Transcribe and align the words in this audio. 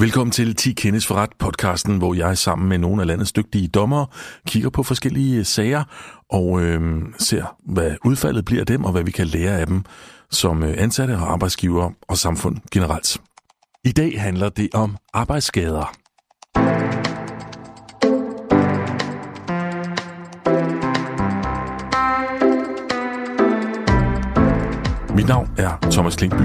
Velkommen 0.00 0.32
til 0.32 0.56
10 0.56 0.72
Kendes 0.72 1.06
for 1.06 1.14
Ret 1.14 1.30
podcasten, 1.38 1.98
hvor 1.98 2.14
jeg 2.14 2.38
sammen 2.38 2.68
med 2.68 2.78
nogle 2.78 3.02
af 3.02 3.06
landets 3.06 3.32
dygtige 3.32 3.68
dommere 3.68 4.06
kigger 4.46 4.70
på 4.70 4.82
forskellige 4.82 5.44
sager 5.44 5.84
og 6.30 6.62
øh, 6.62 7.02
ser, 7.18 7.56
hvad 7.66 7.96
udfaldet 8.04 8.44
bliver 8.44 8.60
af 8.60 8.66
dem, 8.66 8.84
og 8.84 8.92
hvad 8.92 9.02
vi 9.02 9.10
kan 9.10 9.26
lære 9.26 9.58
af 9.58 9.66
dem 9.66 9.84
som 10.30 10.62
øh, 10.62 10.74
ansatte 10.78 11.12
og 11.12 11.32
arbejdsgivere 11.32 11.92
og 12.08 12.18
samfund 12.18 12.56
generelt. 12.72 13.18
I 13.84 13.92
dag 13.92 14.20
handler 14.20 14.48
det 14.48 14.68
om 14.74 14.96
arbejdsskader. 15.14 15.92
Mit 25.14 25.28
navn 25.28 25.48
er 25.58 25.90
Thomas 25.90 26.16
Klinkby. 26.16 26.42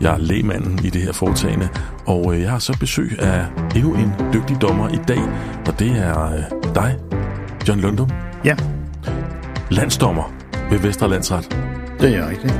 Jeg 0.00 0.14
er 0.14 0.18
lægmanden 0.18 0.84
i 0.84 0.90
det 0.90 1.02
her 1.02 1.12
foretagende, 1.12 1.68
og 2.06 2.34
øh, 2.34 2.40
jeg 2.40 2.50
har 2.50 2.58
så 2.58 2.76
besøg 2.80 3.18
af 3.18 3.46
endnu 3.76 3.94
en 3.94 4.12
dygtig 4.32 4.60
dommer 4.60 4.88
i 4.88 4.98
dag, 5.08 5.22
og 5.66 5.78
det 5.78 5.90
er 5.90 6.32
øh, 6.32 6.74
dig, 6.74 6.98
John 7.68 7.80
Lundum. 7.80 8.10
Ja, 8.44 8.56
Landsdommer 9.70 10.32
ved 10.70 10.78
Vestre 10.78 11.08
Landsret. 11.08 11.56
det 12.00 12.16
er 12.16 12.28
rigtigt. 12.28 12.54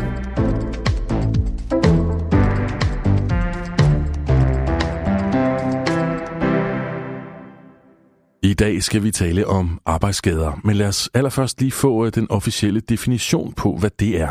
I 8.43 8.55
dag 8.55 8.83
skal 8.83 9.03
vi 9.03 9.11
tale 9.11 9.47
om 9.47 9.81
arbejdsskader, 9.87 10.61
men 10.65 10.77
lad 10.77 10.89
os 10.89 11.11
allerførst 11.15 11.61
lige 11.61 11.73
få 11.73 12.07
øh, 12.07 12.13
den 12.15 12.31
officielle 12.31 12.81
definition 12.81 13.53
på, 13.53 13.77
hvad 13.77 13.91
det 14.01 14.21
er. 14.21 14.29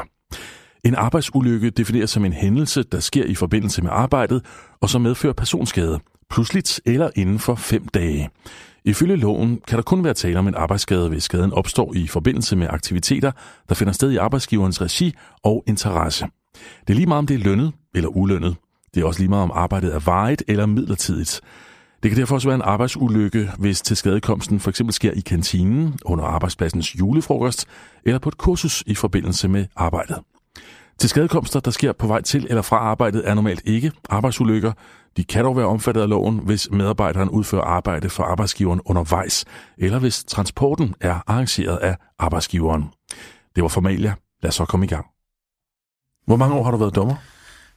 En 0.86 0.96
arbejdsulykke 0.96 1.70
defineres 1.70 2.10
som 2.10 2.26
en 2.26 2.34
hændelse, 2.34 2.84
der 2.84 3.00
sker 3.00 3.26
i 3.26 3.36
forbindelse 3.36 3.82
med 3.82 3.92
arbejdet, 3.94 4.46
og 4.82 4.90
som 4.90 5.02
medfører 5.02 5.34
personskade, 5.34 6.00
pludseligt 6.30 6.82
eller 6.86 7.10
inden 7.16 7.40
for 7.40 7.56
fem 7.56 7.88
dage. 7.88 8.30
Ifølge 8.86 9.16
loven 9.16 9.62
kan 9.68 9.78
der 9.78 9.84
kun 9.84 10.04
være 10.04 10.14
tale 10.14 10.40
om 10.40 10.48
en 10.48 10.56
arbejdsskade, 10.56 11.10
hvis 11.10 11.24
skaden 11.24 11.54
opstår 11.54 11.94
i 11.96 12.08
forbindelse 12.08 12.56
med 12.56 12.68
aktiviteter, 12.70 13.32
der 13.70 13.76
finder 13.76 13.94
sted 13.94 14.12
i 14.12 14.18
arbejdsgiverens 14.18 14.82
regi 14.82 15.14
og 15.44 15.64
interesse. 15.68 16.26
Det 16.88 16.94
er 16.94 16.94
lige 16.94 17.06
meget 17.06 17.20
om 17.20 17.28
det 17.28 17.34
er 17.34 17.44
lønnet 17.44 17.74
eller 17.96 18.10
ulønnet. 18.10 18.56
Det 18.94 19.02
er 19.02 19.06
også 19.06 19.20
lige 19.20 19.30
meget 19.30 19.44
om 19.44 19.52
arbejdet 19.54 19.96
er 19.96 20.00
varigt 20.00 20.44
eller 20.48 20.66
midlertidigt. 20.66 21.42
Det 22.04 22.12
kan 22.12 22.20
derfor 22.20 22.36
også 22.36 22.48
være 22.48 22.56
en 22.56 22.62
arbejdsulykke, 22.62 23.52
hvis 23.58 23.82
tilskadekomsten 23.82 24.60
for 24.60 24.70
eksempel 24.70 24.94
sker 24.94 25.12
i 25.12 25.20
kantinen, 25.20 26.00
under 26.06 26.26
arbejdspladsens 26.26 27.00
julefrokost 27.00 27.66
eller 28.06 28.20
på 28.20 28.30
et 28.30 28.38
kursus 28.38 28.84
i 28.88 28.96
forbindelse 28.96 29.48
med 29.48 29.66
arbejdet. 29.76 30.18
Til 31.00 31.10
skadekomster, 31.10 31.60
der 31.60 31.72
sker 31.72 31.94
på 31.94 32.08
vej 32.08 32.22
til 32.22 32.48
eller 32.50 32.62
fra 32.62 32.78
arbejdet, 32.78 33.30
er 33.30 33.34
normalt 33.34 33.62
ikke 33.66 33.92
arbejdsulykker. 34.10 34.72
De 35.18 35.24
kan 35.24 35.46
dog 35.46 35.58
være 35.58 35.66
omfattet 35.66 36.02
af 36.02 36.10
loven, 36.10 36.40
hvis 36.40 36.72
medarbejderen 36.72 37.30
udfører 37.30 37.62
arbejde 37.64 38.10
for 38.10 38.24
arbejdsgiveren 38.24 38.82
undervejs, 38.86 39.46
eller 39.78 40.00
hvis 40.00 40.24
transporten 40.24 40.96
er 41.02 41.20
arrangeret 41.28 41.78
af 41.78 41.98
arbejdsgiveren. 42.20 42.84
Det 43.56 43.64
var 43.64 43.68
formalia. 43.70 44.14
Lad 44.44 44.50
os 44.50 44.56
så 44.56 44.66
komme 44.66 44.86
i 44.86 44.90
gang. 44.90 45.06
Hvor 46.26 46.36
mange 46.36 46.56
år 46.56 46.64
har 46.64 46.72
du 46.72 46.78
været 46.78 46.96
dommer? 46.96 47.16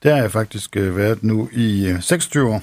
Det 0.02 0.10
har 0.10 0.18
jeg 0.18 0.30
faktisk 0.32 0.76
øh, 0.76 0.96
været 0.96 1.22
nu 1.22 1.48
i 1.52 1.88
øh, 1.88 2.02
26 2.02 2.48
år. 2.48 2.62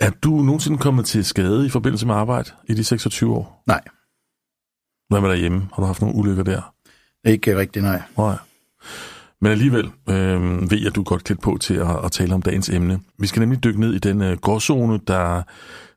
Er 0.00 0.10
du 0.10 0.30
nogensinde 0.30 0.78
kommet 0.78 1.06
til 1.06 1.24
skade 1.24 1.66
i 1.66 1.68
forbindelse 1.68 2.06
med 2.06 2.14
arbejde 2.14 2.50
i 2.68 2.74
de 2.74 2.84
26 2.84 3.34
år? 3.34 3.62
Nej, 3.66 3.80
Hvad 5.08 5.20
med 5.20 5.28
derhjemme? 5.28 5.68
Har 5.74 5.82
du 5.82 5.86
haft 5.86 6.00
nogle 6.00 6.16
ulykker 6.16 6.42
der? 6.42 6.74
ikke 7.24 7.56
rigtig 7.58 7.82
nej. 7.82 8.02
Nej. 8.18 8.36
Men 9.42 9.52
alligevel 9.52 9.90
øh, 10.08 10.70
ved 10.70 10.78
jeg, 10.78 10.86
at 10.86 10.94
du 10.94 11.00
er 11.00 11.04
godt 11.04 11.24
klædt 11.24 11.40
på 11.40 11.58
til 11.60 11.74
at, 11.74 12.04
at 12.04 12.12
tale 12.12 12.34
om 12.34 12.42
dagens 12.42 12.68
emne. 12.68 13.00
Vi 13.18 13.26
skal 13.26 13.40
nemlig 13.40 13.64
dykke 13.64 13.80
ned 13.80 13.94
i 13.94 13.98
den 13.98 14.22
øh, 14.22 14.36
gråzone, 14.36 15.00
der 15.06 15.42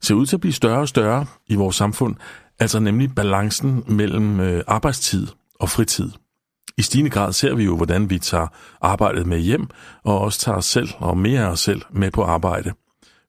ser 0.01 0.15
ud 0.15 0.25
til 0.25 0.35
at 0.35 0.41
blive 0.41 0.53
større 0.53 0.79
og 0.79 0.87
større 0.87 1.25
i 1.47 1.55
vores 1.55 1.75
samfund. 1.75 2.15
Altså 2.59 2.79
nemlig 2.79 3.15
balancen 3.15 3.83
mellem 3.87 4.39
øh, 4.39 4.63
arbejdstid 4.67 5.27
og 5.59 5.69
fritid. 5.69 6.11
I 6.77 6.81
stigende 6.81 7.11
grad 7.11 7.33
ser 7.33 7.55
vi 7.55 7.63
jo, 7.63 7.75
hvordan 7.75 8.09
vi 8.09 8.19
tager 8.19 8.47
arbejdet 8.81 9.27
med 9.27 9.39
hjem, 9.39 9.67
og 10.03 10.19
også 10.19 10.39
tager 10.39 10.57
os 10.57 10.65
selv 10.65 10.89
og 10.97 11.17
mere 11.17 11.41
af 11.41 11.49
os 11.49 11.59
selv 11.59 11.81
med 11.91 12.11
på 12.11 12.23
arbejde. 12.23 12.71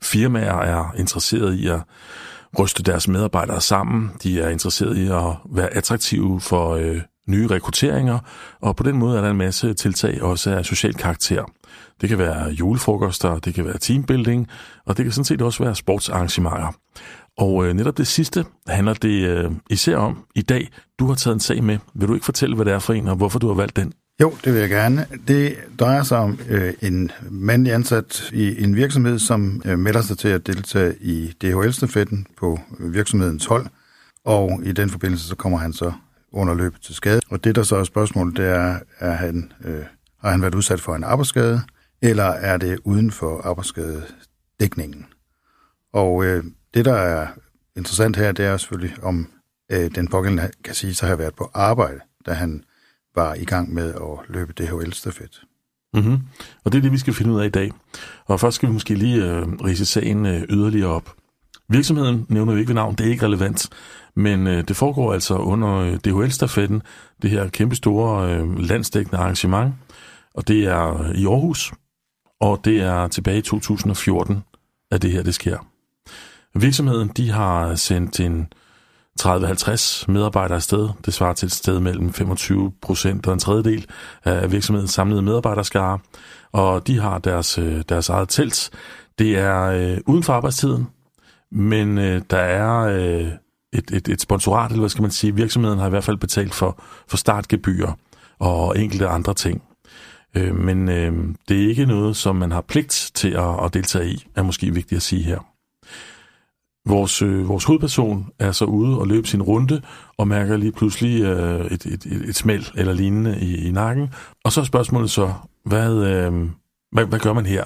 Firmaer 0.02 0.58
er 0.58 0.94
interesseret 0.98 1.54
i 1.54 1.66
at 1.66 1.80
ryste 2.58 2.82
deres 2.82 3.08
medarbejdere 3.08 3.60
sammen. 3.60 4.10
De 4.22 4.40
er 4.40 4.48
interesseret 4.48 4.96
i 4.96 5.06
at 5.06 5.36
være 5.50 5.74
attraktive 5.74 6.40
for 6.40 6.74
øh, 6.74 7.00
nye 7.26 7.46
rekrutteringer, 7.46 8.18
og 8.60 8.76
på 8.76 8.82
den 8.82 8.96
måde 8.96 9.18
er 9.18 9.22
der 9.22 9.30
en 9.30 9.36
masse 9.36 9.74
tiltag 9.74 10.22
også 10.22 10.50
af 10.50 10.64
social 10.64 10.94
karakter. 10.94 11.44
Det 12.00 12.08
kan 12.08 12.18
være 12.18 12.48
julefrokoster, 12.50 13.38
det 13.38 13.54
kan 13.54 13.64
være 13.64 13.78
teambuilding, 13.78 14.48
og 14.84 14.96
det 14.96 15.04
kan 15.04 15.12
sådan 15.12 15.24
set 15.24 15.42
også 15.42 15.64
være 15.64 15.74
sportsarrangementer. 15.74 16.72
Og 17.38 17.66
øh, 17.66 17.74
netop 17.74 17.98
det 17.98 18.06
sidste 18.06 18.44
handler 18.66 18.94
det 18.94 19.28
øh, 19.28 19.50
især 19.70 19.96
om 19.96 20.24
i 20.34 20.42
dag. 20.42 20.70
Du 20.98 21.06
har 21.06 21.14
taget 21.14 21.34
en 21.34 21.40
sag 21.40 21.64
med. 21.64 21.78
Vil 21.94 22.08
du 22.08 22.14
ikke 22.14 22.24
fortælle, 22.24 22.56
hvad 22.56 22.64
det 22.64 22.72
er 22.72 22.78
for 22.78 22.92
en, 22.92 23.08
og 23.08 23.16
hvorfor 23.16 23.38
du 23.38 23.46
har 23.46 23.54
valgt 23.54 23.76
den? 23.76 23.92
Jo, 24.20 24.34
det 24.44 24.52
vil 24.52 24.60
jeg 24.60 24.68
gerne. 24.68 25.06
Det 25.28 25.56
drejer 25.78 26.02
sig 26.02 26.18
om 26.18 26.38
øh, 26.48 26.74
en 26.82 27.10
mandlig 27.30 27.72
ansat 27.72 28.30
i 28.32 28.64
en 28.64 28.76
virksomhed, 28.76 29.18
som 29.18 29.62
øh, 29.64 29.78
melder 29.78 30.00
sig 30.00 30.18
til 30.18 30.28
at 30.28 30.46
deltage 30.46 30.94
i 31.00 31.32
DHL-stafetten 31.44 32.26
på 32.38 32.58
øh, 32.80 32.94
virksomhedens 32.94 33.46
hold. 33.46 33.66
Og 34.24 34.60
i 34.64 34.72
den 34.72 34.90
forbindelse, 34.90 35.28
så 35.28 35.36
kommer 35.36 35.58
han 35.58 35.72
så 35.72 35.92
under 36.36 36.54
løbet 36.54 36.82
til 36.82 36.94
skade. 36.94 37.20
Og 37.30 37.44
det, 37.44 37.54
der 37.54 37.62
så 37.62 37.76
er 37.76 37.84
spørgsmålet, 37.84 38.36
det 38.36 38.46
er, 38.46 38.78
er 38.98 39.12
han, 39.12 39.52
øh, 39.64 39.84
har 40.20 40.30
han 40.30 40.42
været 40.42 40.54
udsat 40.54 40.80
for 40.80 40.94
en 40.94 41.04
arbejdsskade, 41.04 41.62
eller 42.02 42.24
er 42.24 42.56
det 42.56 42.78
uden 42.84 43.10
for 43.10 43.40
arbejdsskadedækningen? 43.40 45.06
Og 45.92 46.24
øh, 46.24 46.44
det, 46.74 46.84
der 46.84 46.94
er 46.94 47.26
interessant 47.76 48.16
her, 48.16 48.32
det 48.32 48.44
er 48.44 48.56
selvfølgelig, 48.56 49.04
om 49.04 49.28
øh, 49.72 49.90
den 49.94 50.08
pågældende 50.08 50.50
kan 50.64 50.74
sige 50.74 50.94
sig 50.94 51.06
har 51.06 51.10
have 51.10 51.18
været 51.18 51.34
på 51.34 51.50
arbejde, 51.54 52.00
da 52.26 52.32
han 52.32 52.64
var 53.14 53.34
i 53.34 53.44
gang 53.44 53.74
med 53.74 53.94
at 53.94 54.28
løbe 54.28 54.52
DHL-stafet. 54.52 55.42
Mm-hmm. 55.94 56.18
Og 56.64 56.72
det 56.72 56.78
er 56.78 56.82
det, 56.82 56.92
vi 56.92 56.98
skal 56.98 57.14
finde 57.14 57.32
ud 57.32 57.40
af 57.40 57.46
i 57.46 57.50
dag. 57.50 57.70
Og 58.26 58.40
først 58.40 58.54
skal 58.54 58.68
vi 58.68 58.72
måske 58.72 58.94
lige 58.94 59.24
øh, 59.24 59.48
rise 59.48 59.86
sagen 59.86 60.26
øh, 60.26 60.42
yderligere 60.42 60.90
op. 60.90 61.14
Virksomheden 61.68 62.26
nævner 62.28 62.52
vi 62.52 62.60
ikke 62.60 62.68
ved 62.68 62.74
navn, 62.74 62.94
det 62.94 63.06
er 63.06 63.10
ikke 63.10 63.26
relevant, 63.26 63.68
men 64.16 64.46
øh, 64.46 64.68
det 64.68 64.76
foregår 64.76 65.12
altså 65.12 65.34
under 65.36 65.74
øh, 65.74 65.94
DHL-stafetten, 65.94 66.82
det 67.22 67.30
her 67.30 67.48
kæmpestore 67.48 68.32
øh, 68.32 68.58
landsdækkende 68.58 69.18
arrangement, 69.18 69.74
og 70.34 70.48
det 70.48 70.64
er 70.64 71.02
øh, 71.02 71.10
i 71.10 71.26
Aarhus, 71.26 71.72
og 72.40 72.60
det 72.64 72.80
er 72.80 73.08
tilbage 73.08 73.38
i 73.38 73.42
2014, 73.42 74.44
at 74.90 75.02
det 75.02 75.12
her 75.12 75.22
det 75.22 75.34
sker. 75.34 75.58
Virksomheden 76.54 77.08
de 77.08 77.30
har 77.30 77.74
sendt 77.74 78.20
en 78.20 78.48
30-50 79.20 80.04
medarbejdere 80.12 80.56
afsted. 80.56 80.88
Det 81.06 81.14
svarer 81.14 81.34
til 81.34 81.46
et 81.46 81.52
sted 81.52 81.80
mellem 81.80 82.12
25 82.12 82.72
procent 82.82 83.26
og 83.26 83.32
en 83.32 83.38
tredjedel 83.38 83.86
af 84.24 84.52
virksomhedens 84.52 84.90
samlede 84.90 85.22
medarbejderskare. 85.22 85.98
Og 86.52 86.86
de 86.86 87.00
har 87.00 87.18
deres, 87.18 87.58
øh, 87.58 87.82
deres 87.88 88.08
eget 88.08 88.28
telt. 88.28 88.70
Det 89.18 89.38
er 89.38 89.62
øh, 89.62 89.98
uden 90.06 90.22
for 90.22 90.32
arbejdstiden, 90.32 90.86
men 91.52 91.98
øh, 91.98 92.22
der 92.30 92.38
er 92.38 92.78
øh, 92.78 93.32
et, 93.72 93.90
et, 93.90 94.08
et 94.08 94.20
sponsorat, 94.20 94.70
eller 94.70 94.80
hvad 94.80 94.88
skal 94.88 95.02
man 95.02 95.10
sige. 95.10 95.34
Virksomheden 95.34 95.78
har 95.78 95.86
i 95.86 95.90
hvert 95.90 96.04
fald 96.04 96.16
betalt 96.16 96.54
for, 96.54 96.82
for 97.08 97.16
startgebyrer 97.16 97.92
og 98.38 98.78
enkelte 98.78 99.08
andre 99.08 99.34
ting. 99.34 99.62
Øh, 100.36 100.54
men 100.54 100.88
øh, 100.88 101.34
det 101.48 101.64
er 101.64 101.68
ikke 101.68 101.86
noget, 101.86 102.16
som 102.16 102.36
man 102.36 102.52
har 102.52 102.60
pligt 102.60 103.10
til 103.14 103.30
at, 103.30 103.64
at 103.64 103.74
deltage 103.74 104.08
i, 104.08 104.26
er 104.34 104.42
måske 104.42 104.74
vigtigt 104.74 104.96
at 104.96 105.02
sige 105.02 105.22
her. 105.22 105.38
Vores, 106.88 107.22
øh, 107.22 107.48
vores 107.48 107.64
hovedperson 107.64 108.26
er 108.38 108.52
så 108.52 108.64
ude 108.64 108.98
og 108.98 109.06
løber 109.06 109.26
sin 109.26 109.42
runde 109.42 109.82
og 110.18 110.28
mærker 110.28 110.56
lige 110.56 110.72
pludselig 110.72 111.22
øh, 111.22 111.66
et, 111.66 111.86
et, 111.86 112.06
et, 112.06 112.28
et 112.28 112.36
smæld 112.36 112.64
eller 112.74 112.92
lignende 112.92 113.40
i, 113.40 113.68
i 113.68 113.70
nakken. 113.70 114.08
Og 114.44 114.52
så 114.52 114.60
er 114.60 114.64
spørgsmålet 114.64 115.10
så, 115.10 115.32
hvad, 115.64 115.92
øh, 115.92 116.48
hvad, 116.92 117.04
hvad 117.04 117.18
gør 117.18 117.32
man 117.32 117.46
her? 117.46 117.64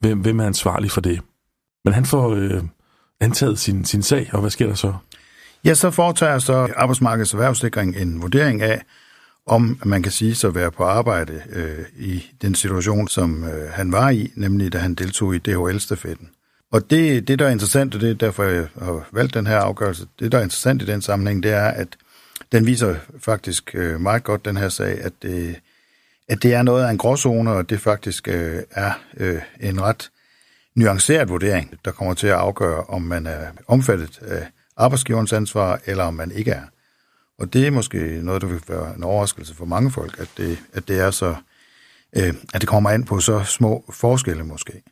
Hvem, 0.00 0.20
hvem 0.20 0.40
er 0.40 0.46
ansvarlig 0.46 0.90
for 0.90 1.00
det? 1.00 1.20
Men 1.84 1.94
han 1.94 2.04
får 2.04 2.34
øh, 2.34 2.62
antaget 3.20 3.58
sin, 3.58 3.84
sin 3.84 4.02
sag, 4.02 4.30
og 4.32 4.40
hvad 4.40 4.50
sker 4.50 4.66
der 4.66 4.74
så? 4.74 4.94
Ja, 5.64 5.74
så 5.74 5.90
foretager 5.90 6.38
så 6.38 6.68
Arbejdsmarkedets 6.76 7.32
Erhvervssikring 7.32 7.96
en 7.96 8.22
vurdering 8.22 8.62
af, 8.62 8.82
om 9.46 9.80
man 9.84 10.02
kan 10.02 10.12
sige 10.12 10.34
sig 10.34 10.48
at 10.48 10.54
være 10.54 10.70
på 10.70 10.84
arbejde 10.84 11.42
øh, 11.52 11.84
i 11.98 12.24
den 12.42 12.54
situation, 12.54 13.08
som 13.08 13.44
øh, 13.44 13.70
han 13.70 13.92
var 13.92 14.10
i, 14.10 14.32
nemlig 14.34 14.72
da 14.72 14.78
han 14.78 14.94
deltog 14.94 15.34
i 15.34 15.38
DHL-stafetten. 15.38 16.30
Og 16.72 16.90
det, 16.90 17.28
det, 17.28 17.38
der 17.38 17.46
er 17.46 17.50
interessant, 17.50 17.94
og 17.94 18.00
det 18.00 18.10
er 18.10 18.14
derfor, 18.14 18.44
jeg 18.44 18.66
har 18.82 19.08
valgt 19.12 19.34
den 19.34 19.46
her 19.46 19.58
afgørelse, 19.58 20.06
det, 20.18 20.32
der 20.32 20.38
er 20.38 20.42
interessant 20.42 20.82
i 20.82 20.86
den 20.86 21.02
sammenhæng, 21.02 21.42
det 21.42 21.52
er, 21.52 21.68
at 21.68 21.88
den 22.52 22.66
viser 22.66 22.94
faktisk 23.18 23.70
øh, 23.74 24.00
meget 24.00 24.24
godt, 24.24 24.44
den 24.44 24.56
her 24.56 24.68
sag, 24.68 25.00
at 25.00 25.12
øh, 25.24 25.54
at 26.30 26.42
det 26.42 26.54
er 26.54 26.62
noget 26.62 26.84
af 26.84 26.90
en 26.90 26.98
gråzone, 26.98 27.50
og 27.52 27.70
det 27.70 27.80
faktisk 27.80 28.28
øh, 28.28 28.62
er 28.70 28.92
øh, 29.16 29.40
en 29.60 29.82
ret 29.82 30.10
nuanceret 30.80 31.28
vurdering, 31.28 31.74
der 31.84 31.90
kommer 31.90 32.14
til 32.14 32.26
at 32.26 32.34
afgøre, 32.34 32.84
om 32.84 33.02
man 33.02 33.26
er 33.26 33.46
omfattet 33.68 34.18
af 34.22 34.46
arbejdsgiverens 34.76 35.32
ansvar, 35.32 35.80
eller 35.86 36.04
om 36.04 36.14
man 36.14 36.32
ikke 36.32 36.50
er. 36.50 36.62
Og 37.38 37.52
det 37.52 37.66
er 37.66 37.70
måske 37.70 38.20
noget, 38.22 38.42
der 38.42 38.48
vil 38.48 38.60
være 38.68 38.96
en 38.96 39.04
overraskelse 39.04 39.54
for 39.54 39.64
mange 39.64 39.90
folk, 39.90 40.18
at 40.18 40.28
det, 40.36 40.58
at 40.72 40.88
det 40.88 41.00
er 41.00 41.10
så, 41.10 41.34
øh, 42.16 42.34
at 42.54 42.60
det 42.60 42.68
kommer 42.68 42.90
an 42.90 43.04
på 43.04 43.20
så 43.20 43.44
små 43.44 43.84
forskelle 43.90 44.44
måske. 44.44 44.82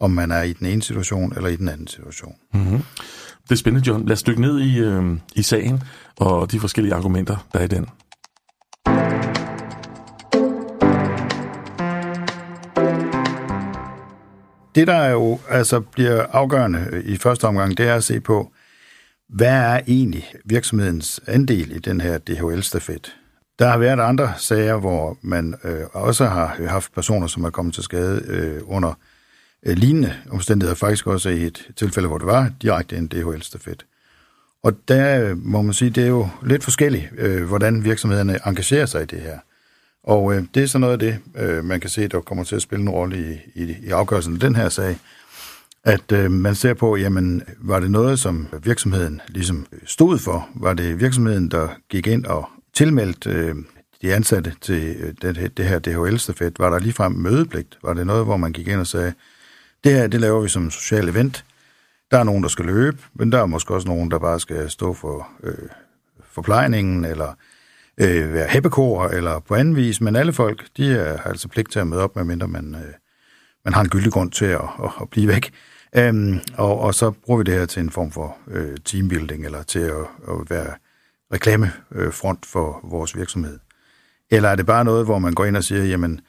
om 0.00 0.10
man 0.10 0.30
er 0.30 0.42
i 0.42 0.52
den 0.52 0.66
ene 0.66 0.82
situation 0.82 1.32
eller 1.36 1.48
i 1.48 1.56
den 1.56 1.68
anden 1.68 1.86
situation. 1.86 2.34
Mm-hmm. 2.54 2.82
Det 3.42 3.50
er 3.50 3.54
spændende, 3.54 3.86
John. 3.86 4.06
Lad 4.06 4.12
os 4.12 4.22
dykke 4.22 4.40
ned 4.40 4.60
i, 4.60 4.78
øh, 4.78 5.18
i 5.34 5.42
sagen 5.42 5.82
og 6.16 6.52
de 6.52 6.60
forskellige 6.60 6.94
argumenter, 6.94 7.46
der 7.52 7.58
er 7.58 7.64
i 7.64 7.68
den. 7.68 7.86
Det, 14.74 14.86
der 14.86 15.08
jo 15.08 15.40
altså 15.48 15.80
bliver 15.80 16.26
afgørende 16.32 16.86
øh, 16.92 17.04
i 17.04 17.16
første 17.16 17.44
omgang, 17.44 17.78
det 17.78 17.88
er 17.88 17.94
at 17.94 18.04
se 18.04 18.20
på, 18.20 18.52
hvad 19.28 19.48
er 19.48 19.80
egentlig 19.86 20.32
virksomhedens 20.44 21.20
andel 21.26 21.76
i 21.76 21.78
den 21.78 22.00
her 22.00 22.18
DHL-stafet? 22.18 23.16
Der 23.58 23.68
har 23.68 23.78
været 23.78 24.00
andre 24.00 24.32
sager, 24.38 24.76
hvor 24.76 25.18
man 25.22 25.54
øh, 25.64 25.80
også 25.92 26.26
har 26.26 26.66
haft 26.68 26.94
personer, 26.94 27.26
som 27.26 27.44
er 27.44 27.50
kommet 27.50 27.74
til 27.74 27.82
skade 27.82 28.22
øh, 28.26 28.60
under 28.64 28.94
øh, 29.66 29.76
lignende 29.76 30.14
omstændigheder, 30.30 30.74
faktisk 30.74 31.06
også 31.06 31.28
i 31.28 31.42
et 31.42 31.68
tilfælde, 31.76 32.08
hvor 32.08 32.18
det 32.18 32.26
var 32.26 32.50
direkte 32.62 32.96
en 32.96 33.06
DHL-stafet. 33.06 33.86
Og 34.62 34.88
der 34.88 35.24
øh, 35.24 35.38
må 35.38 35.62
man 35.62 35.74
sige, 35.74 35.90
det 35.90 36.04
er 36.04 36.08
jo 36.08 36.28
lidt 36.42 36.64
forskelligt, 36.64 37.08
øh, 37.18 37.44
hvordan 37.44 37.84
virksomhederne 37.84 38.38
engagerer 38.46 38.86
sig 38.86 39.02
i 39.02 39.06
det 39.06 39.20
her. 39.20 39.38
Og 40.04 40.34
øh, 40.34 40.44
det 40.54 40.62
er 40.62 40.66
så 40.66 40.78
noget 40.78 40.92
af 40.92 40.98
det, 40.98 41.18
øh, 41.36 41.64
man 41.64 41.80
kan 41.80 41.90
se, 41.90 42.08
der 42.08 42.20
kommer 42.20 42.44
til 42.44 42.56
at 42.56 42.62
spille 42.62 42.82
en 42.82 42.90
rolle 42.90 43.40
i, 43.54 43.62
i, 43.62 43.76
i 43.82 43.90
afgørelsen 43.90 44.34
af 44.34 44.40
den 44.40 44.56
her 44.56 44.68
sag. 44.68 44.96
At 45.84 46.12
øh, 46.12 46.30
man 46.30 46.54
ser 46.54 46.74
på, 46.74 46.96
jamen, 46.96 47.42
var 47.58 47.80
det 47.80 47.90
noget, 47.90 48.18
som 48.18 48.48
virksomheden 48.62 49.20
ligesom 49.28 49.66
stod 49.86 50.18
for? 50.18 50.48
Var 50.54 50.74
det 50.74 51.00
virksomheden, 51.00 51.50
der 51.50 51.68
gik 51.88 52.06
ind 52.06 52.26
og 52.26 52.48
tilmeldte 52.74 53.30
øh, 53.30 53.54
de 54.02 54.14
ansatte 54.14 54.54
til 54.60 54.96
øh, 55.00 55.14
det, 55.22 55.56
det 55.56 55.64
her 55.64 55.78
DHL-stafet? 55.78 56.58
Var 56.58 56.70
der 56.70 56.78
ligefrem 56.78 57.12
mødepligt? 57.12 57.78
Var 57.82 57.94
det 57.94 58.06
noget, 58.06 58.24
hvor 58.24 58.36
man 58.36 58.52
gik 58.52 58.68
ind 58.68 58.80
og 58.80 58.86
sagde, 58.86 59.12
det 59.84 59.92
her, 59.92 60.06
det 60.06 60.20
laver 60.20 60.40
vi 60.40 60.48
som 60.48 60.62
en 60.62 60.70
social 60.70 61.08
event. 61.08 61.44
Der 62.10 62.18
er 62.18 62.24
nogen, 62.24 62.42
der 62.42 62.48
skal 62.48 62.64
løbe, 62.64 62.98
men 63.14 63.32
der 63.32 63.38
er 63.38 63.46
måske 63.46 63.74
også 63.74 63.88
nogen, 63.88 64.10
der 64.10 64.18
bare 64.18 64.40
skal 64.40 64.70
stå 64.70 64.94
for 64.94 65.28
øh, 65.42 65.68
forplejningen, 66.22 67.04
eller 67.04 67.34
øh, 67.98 68.34
være 68.34 68.48
heppekor, 68.48 69.06
eller 69.06 69.38
på 69.38 69.54
anden 69.54 69.76
vis. 69.76 70.00
Men 70.00 70.16
alle 70.16 70.32
folk, 70.32 70.66
de 70.76 70.90
har 70.90 71.22
altså 71.24 71.48
pligt 71.48 71.72
til 71.72 71.78
at 71.78 71.86
møde 71.86 72.02
op, 72.02 72.16
medmindre 72.16 72.48
man, 72.48 72.74
øh, 72.74 72.94
man 73.64 73.74
har 73.74 73.80
en 73.80 73.88
gyldig 73.88 74.12
grund 74.12 74.30
til 74.30 74.44
at, 74.44 74.60
at, 74.84 74.90
at 75.00 75.10
blive 75.10 75.28
væk. 75.28 75.52
Øhm, 75.96 76.38
og, 76.54 76.80
og 76.80 76.94
så 76.94 77.10
bruger 77.10 77.38
vi 77.38 77.44
det 77.44 77.54
her 77.54 77.66
til 77.66 77.82
en 77.82 77.90
form 77.90 78.10
for 78.10 78.36
øh, 78.50 78.76
teambuilding, 78.84 79.44
eller 79.44 79.62
til 79.62 79.78
at, 79.78 80.06
at 80.28 80.50
være 80.50 80.74
reklamefront 81.32 82.38
øh, 82.44 82.48
for 82.48 82.80
vores 82.84 83.16
virksomhed. 83.16 83.58
Eller 84.30 84.48
er 84.48 84.56
det 84.56 84.66
bare 84.66 84.84
noget, 84.84 85.04
hvor 85.04 85.18
man 85.18 85.32
går 85.32 85.44
ind 85.44 85.56
og 85.56 85.64
siger, 85.64 85.84
jamen, 85.84 86.20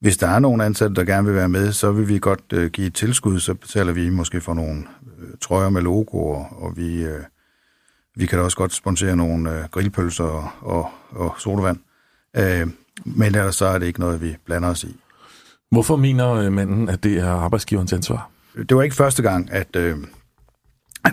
hvis 0.00 0.16
der 0.16 0.26
er 0.26 0.38
nogen 0.38 0.60
ansatte, 0.60 0.94
der 0.94 1.04
gerne 1.04 1.26
vil 1.26 1.36
være 1.36 1.48
med, 1.48 1.72
så 1.72 1.92
vil 1.92 2.08
vi 2.08 2.18
godt 2.18 2.44
øh, 2.52 2.70
give 2.70 2.86
et 2.86 2.94
tilskud, 2.94 3.40
så 3.40 3.54
betaler 3.54 3.92
vi 3.92 4.10
måske 4.10 4.40
for 4.40 4.54
nogle 4.54 4.84
øh, 5.18 5.28
trøjer 5.40 5.70
med 5.70 5.82
logoer, 5.82 6.44
og 6.44 6.76
vi, 6.76 7.04
øh, 7.04 7.22
vi 8.16 8.26
kan 8.26 8.38
da 8.38 8.44
også 8.44 8.56
godt 8.56 8.72
sponsere 8.72 9.16
nogle 9.16 9.58
øh, 9.58 9.64
grillpølser 9.70 10.24
og, 10.24 10.50
og, 10.60 10.90
og 11.10 11.34
sodavand. 11.38 11.78
Øh, 12.36 12.68
men 13.04 13.26
ellers 13.26 13.56
så 13.56 13.64
er 13.64 13.78
det 13.78 13.86
ikke 13.86 14.00
noget, 14.00 14.20
vi 14.20 14.36
blander 14.44 14.68
os 14.68 14.84
i. 14.84 14.96
Hvorfor 15.70 15.96
mener 15.96 16.32
øh, 16.32 16.52
manden, 16.52 16.88
at 16.88 17.02
det 17.04 17.18
er 17.18 17.30
arbejdsgiverens 17.30 17.92
ansvar? 17.92 18.30
Det 18.68 18.76
var 18.76 18.82
ikke 18.82 18.96
første 18.96 19.22
gang, 19.22 19.52
at, 19.52 19.76
øh, 19.76 19.98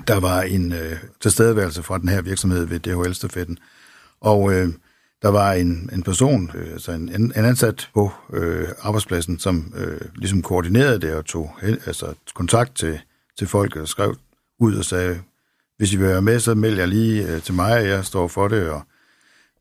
der 0.07 0.19
var 0.19 0.41
en 0.41 0.73
øh, 0.73 0.97
tilstedeværelse 1.21 1.83
fra 1.83 1.97
den 1.97 2.09
her 2.09 2.21
virksomhed 2.21 2.65
ved 2.65 2.79
DHL-stafetten. 2.79 3.57
Og 4.21 4.53
øh, 4.53 4.69
der 5.21 5.29
var 5.29 5.53
en, 5.53 5.89
en 5.93 6.03
person, 6.03 6.51
øh, 6.55 6.71
altså 6.71 6.91
en, 6.91 7.09
en 7.09 7.31
ansat 7.35 7.89
på 7.93 8.11
øh, 8.33 8.67
arbejdspladsen, 8.81 9.39
som 9.39 9.73
øh, 9.77 10.01
ligesom 10.15 10.41
koordinerede 10.41 11.01
det 11.01 11.15
og 11.15 11.25
tog 11.25 11.51
altså, 11.61 12.13
kontakt 12.35 12.75
til, 12.75 12.99
til 13.37 13.47
folk 13.47 13.75
og 13.75 13.87
skrev 13.87 14.15
ud 14.59 14.75
og 14.75 14.85
sagde, 14.85 15.19
hvis 15.77 15.93
I 15.93 15.97
vil 15.97 16.07
være 16.07 16.21
med, 16.21 16.39
så 16.39 16.55
meld 16.55 16.77
jer 16.77 16.85
lige 16.85 17.27
øh, 17.27 17.41
til 17.41 17.53
mig, 17.53 17.85
jeg 17.85 18.05
står 18.05 18.27
for 18.27 18.47
det, 18.47 18.69
og 18.69 18.81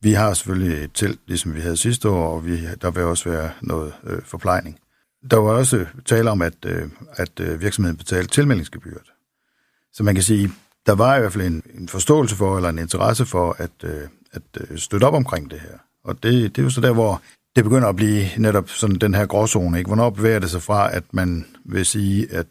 vi 0.01 0.13
har 0.13 0.35
selvfølgelig 0.35 0.85
et 0.85 0.91
telt, 0.95 1.21
ligesom 1.27 1.55
vi 1.55 1.61
havde 1.61 1.77
sidste 1.77 2.09
år, 2.09 2.35
og 2.35 2.47
vi, 2.47 2.61
der 2.83 2.91
vil 2.91 3.03
også 3.03 3.29
være 3.29 3.51
noget 3.61 3.93
øh, 4.05 4.23
forplejning. 4.23 4.79
Der 5.31 5.37
var 5.37 5.51
også 5.51 5.87
tale 6.05 6.31
om, 6.31 6.43
at, 6.43 6.55
øh, 6.67 6.89
at 7.13 7.41
øh, 7.41 7.61
virksomheden 7.61 7.97
betalte 7.97 8.29
tilmeldingsgebyret. 8.29 9.13
Så 9.93 10.03
man 10.03 10.15
kan 10.15 10.25
sige, 10.25 10.53
der 10.87 10.95
var 10.95 11.17
i 11.17 11.21
hvert 11.21 11.33
fald 11.33 11.47
en, 11.47 11.63
en 11.75 11.89
forståelse 11.89 12.37
for, 12.37 12.57
eller 12.57 12.69
en 12.69 12.79
interesse 12.79 13.27
for, 13.27 13.57
at, 13.59 13.71
øh, 13.85 14.09
at 14.33 14.43
øh, 14.61 14.79
støtte 14.79 15.05
op 15.05 15.15
omkring 15.15 15.51
det 15.51 15.61
her. 15.61 15.79
Og 16.05 16.23
det, 16.23 16.57
det 16.57 16.59
er 16.59 16.65
jo 16.65 16.71
så 16.71 16.81
der, 16.81 16.93
hvor 16.93 17.23
det 17.57 17.65
begynder 17.65 17.89
at 17.89 17.97
blive 17.97 18.27
netop 18.39 18.69
sådan 18.69 18.97
den 18.97 19.15
her 19.15 19.27
gråzone. 19.27 19.79
Ikke? 19.79 19.89
Hvornår 19.89 20.11
bevæger 20.11 20.39
det 20.39 20.51
sig 20.51 20.63
fra, 20.63 20.95
at 20.95 21.05
man 21.13 21.47
vil 21.65 21.87
sige, 21.87 22.33
at 22.33 22.47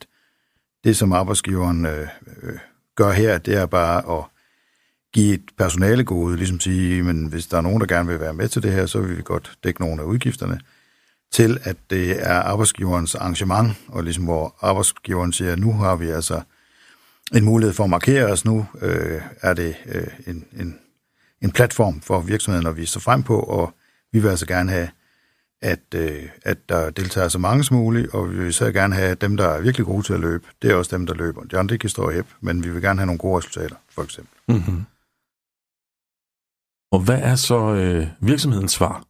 det, 0.83 0.97
som 0.97 1.13
arbejdsgiveren 1.13 1.85
øh, 1.85 2.07
øh, 2.43 2.57
gør 2.95 3.11
her, 3.11 3.37
det 3.37 3.55
er 3.55 3.65
bare 3.65 4.17
at 4.17 4.23
give 5.13 5.33
et 5.33 5.43
personalegode, 5.57 6.37
ligesom 6.37 6.59
sige, 6.59 7.03
men 7.03 7.25
hvis 7.25 7.47
der 7.47 7.57
er 7.57 7.61
nogen, 7.61 7.81
der 7.81 7.87
gerne 7.87 8.09
vil 8.09 8.19
være 8.19 8.33
med 8.33 8.47
til 8.47 8.63
det 8.63 8.71
her, 8.71 8.85
så 8.85 8.99
vil 8.99 9.17
vi 9.17 9.21
godt 9.21 9.57
dække 9.63 9.81
nogle 9.81 10.01
af 10.01 10.05
udgifterne, 10.05 10.59
til 11.31 11.57
at 11.63 11.77
det 11.89 12.27
er 12.27 12.39
arbejdsgiverens 12.39 13.15
arrangement, 13.15 13.73
og 13.87 14.03
ligesom 14.03 14.23
hvor 14.23 14.55
arbejdsgiveren 14.61 15.33
siger, 15.33 15.55
nu 15.55 15.73
har 15.73 15.95
vi 15.95 16.09
altså 16.09 16.41
en 17.35 17.45
mulighed 17.45 17.73
for 17.73 17.83
at 17.83 17.89
markere 17.89 18.25
os, 18.25 18.45
nu 18.45 18.65
øh, 18.81 19.21
er 19.41 19.53
det 19.53 19.75
øh, 19.85 20.07
en, 20.27 20.45
en 20.59 20.79
en 21.45 21.51
platform 21.51 22.01
for 22.01 22.19
virksomheden 22.19 22.67
at 22.67 22.77
vise 22.77 22.93
sig 22.93 23.01
frem 23.01 23.23
på, 23.23 23.39
og 23.39 23.73
vi 24.11 24.19
vil 24.19 24.29
altså 24.29 24.45
gerne 24.45 24.71
have, 24.71 24.89
at, 25.65 25.79
øh, 25.95 26.23
at 26.43 26.69
der 26.69 26.89
deltager 26.89 27.27
så 27.27 27.39
mange 27.39 27.63
som 27.63 27.77
muligt, 27.77 28.13
og 28.13 28.31
vi 28.31 28.37
vil 28.37 28.53
så 28.53 28.71
gerne 28.71 28.95
have 28.95 29.15
dem, 29.15 29.37
der 29.37 29.47
er 29.47 29.61
virkelig 29.61 29.85
gode 29.85 30.03
til 30.03 30.13
at 30.13 30.19
løbe. 30.19 30.43
Det 30.61 30.71
er 30.71 30.75
også 30.75 30.97
dem, 30.97 31.05
der 31.05 31.13
løber. 31.13 31.43
De 31.43 31.57
andre 31.57 31.77
kan 31.77 31.89
stå 31.89 32.01
og 32.01 32.11
hæppe, 32.11 32.31
men 32.41 32.63
vi 32.63 32.69
vil 32.69 32.81
gerne 32.81 32.99
have 32.99 33.05
nogle 33.05 33.19
gode 33.19 33.37
resultater, 33.37 33.75
for 33.91 34.03
eksempel. 34.03 34.33
Mm-hmm. 34.47 34.85
Og 36.91 36.99
hvad 36.99 37.19
er 37.21 37.35
så 37.35 37.73
øh, 37.73 38.07
virksomhedens 38.19 38.71
svar? 38.71 39.03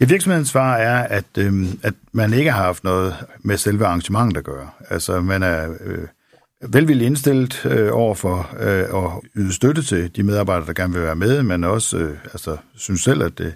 Ja, 0.00 0.04
virksomhedens 0.04 0.48
svar 0.48 0.76
er, 0.76 1.02
at, 1.02 1.38
øh, 1.38 1.52
at 1.82 1.94
man 2.12 2.32
ikke 2.32 2.52
har 2.52 2.62
haft 2.62 2.84
noget 2.84 3.14
med 3.40 3.56
selve 3.56 3.86
arrangementet 3.86 4.36
at 4.36 4.44
gøre. 4.44 4.70
Altså, 4.90 5.20
man 5.20 5.42
er... 5.42 5.76
Øh, 5.80 6.08
velvilligt 6.68 7.06
indstillet 7.06 7.66
øh, 7.66 7.88
over 7.92 8.14
for 8.14 8.50
øh, 8.60 9.04
at 9.04 9.20
yde 9.36 9.52
støtte 9.52 9.82
til 9.82 10.16
de 10.16 10.22
medarbejdere, 10.22 10.66
der 10.66 10.72
gerne 10.72 10.92
vil 10.92 11.02
være 11.02 11.16
med, 11.16 11.42
men 11.42 11.64
også 11.64 11.98
øh, 11.98 12.18
altså, 12.24 12.56
synes 12.74 13.00
selv, 13.00 13.22
at 13.22 13.38
det 13.38 13.54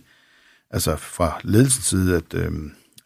altså 0.70 0.96
fra 0.96 1.40
ledelsens 1.44 1.84
side, 1.84 2.16
at, 2.16 2.34
øh, 2.34 2.52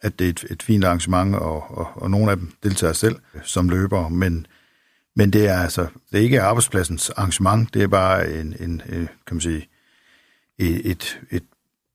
at 0.01 0.19
det 0.19 0.25
er 0.25 0.29
et, 0.29 0.45
et 0.49 0.63
fint 0.63 0.83
arrangement, 0.83 1.35
og, 1.35 1.77
og, 1.77 1.87
og 1.95 2.11
nogle 2.11 2.31
af 2.31 2.37
dem 2.37 2.51
deltager 2.63 2.93
selv 2.93 3.15
som 3.43 3.69
løbere, 3.69 4.09
men, 4.09 4.47
men 5.15 5.33
det 5.33 5.47
er 5.47 5.57
altså 5.57 5.87
det 6.11 6.19
er 6.19 6.23
ikke 6.23 6.41
arbejdspladsens 6.41 7.09
arrangement, 7.09 7.73
det 7.73 7.83
er 7.83 7.87
bare 7.87 8.33
en, 8.33 8.55
en, 8.59 8.81
en 8.89 9.09
kan 9.27 9.35
man 9.35 9.41
sige, 9.41 9.67
et, 10.59 11.21
et 11.31 11.43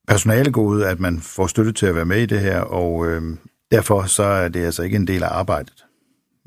personalegode, 0.08 0.88
at 0.88 1.00
man 1.00 1.20
får 1.20 1.46
støtte 1.46 1.72
til 1.72 1.86
at 1.86 1.94
være 1.94 2.04
med 2.04 2.22
i 2.22 2.26
det 2.26 2.40
her, 2.40 2.60
og 2.60 3.06
øh, 3.06 3.36
derfor 3.70 4.02
så 4.02 4.22
er 4.22 4.48
det 4.48 4.64
altså 4.64 4.82
ikke 4.82 4.96
en 4.96 5.06
del 5.06 5.22
af 5.22 5.28
arbejdet 5.28 5.86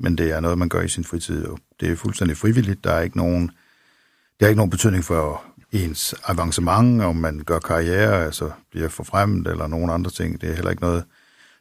men 0.00 0.18
det 0.18 0.30
er 0.30 0.40
noget, 0.40 0.58
man 0.58 0.68
gør 0.68 0.80
i 0.80 0.88
sin 0.88 1.04
fritid, 1.04 1.46
og 1.46 1.58
det 1.80 1.90
er 1.90 1.96
fuldstændig 1.96 2.36
frivilligt. 2.36 2.84
Der 2.84 2.92
er 2.92 3.00
ikke 3.00 3.16
nogen, 3.16 3.42
det 4.38 4.40
har 4.40 4.48
ikke 4.48 4.56
nogen 4.56 4.70
betydning 4.70 5.04
for 5.04 5.44
ens 5.72 6.14
avancement, 6.24 7.02
om 7.02 7.16
man 7.16 7.42
gør 7.46 7.58
karriere, 7.58 8.24
altså 8.24 8.50
bliver 8.70 8.88
forfremmet 8.88 9.46
eller 9.46 9.66
nogen 9.66 9.90
andre 9.90 10.10
ting. 10.10 10.40
Det 10.40 10.50
er 10.50 10.54
heller 10.54 10.70
ikke 10.70 10.82
noget, 10.82 11.04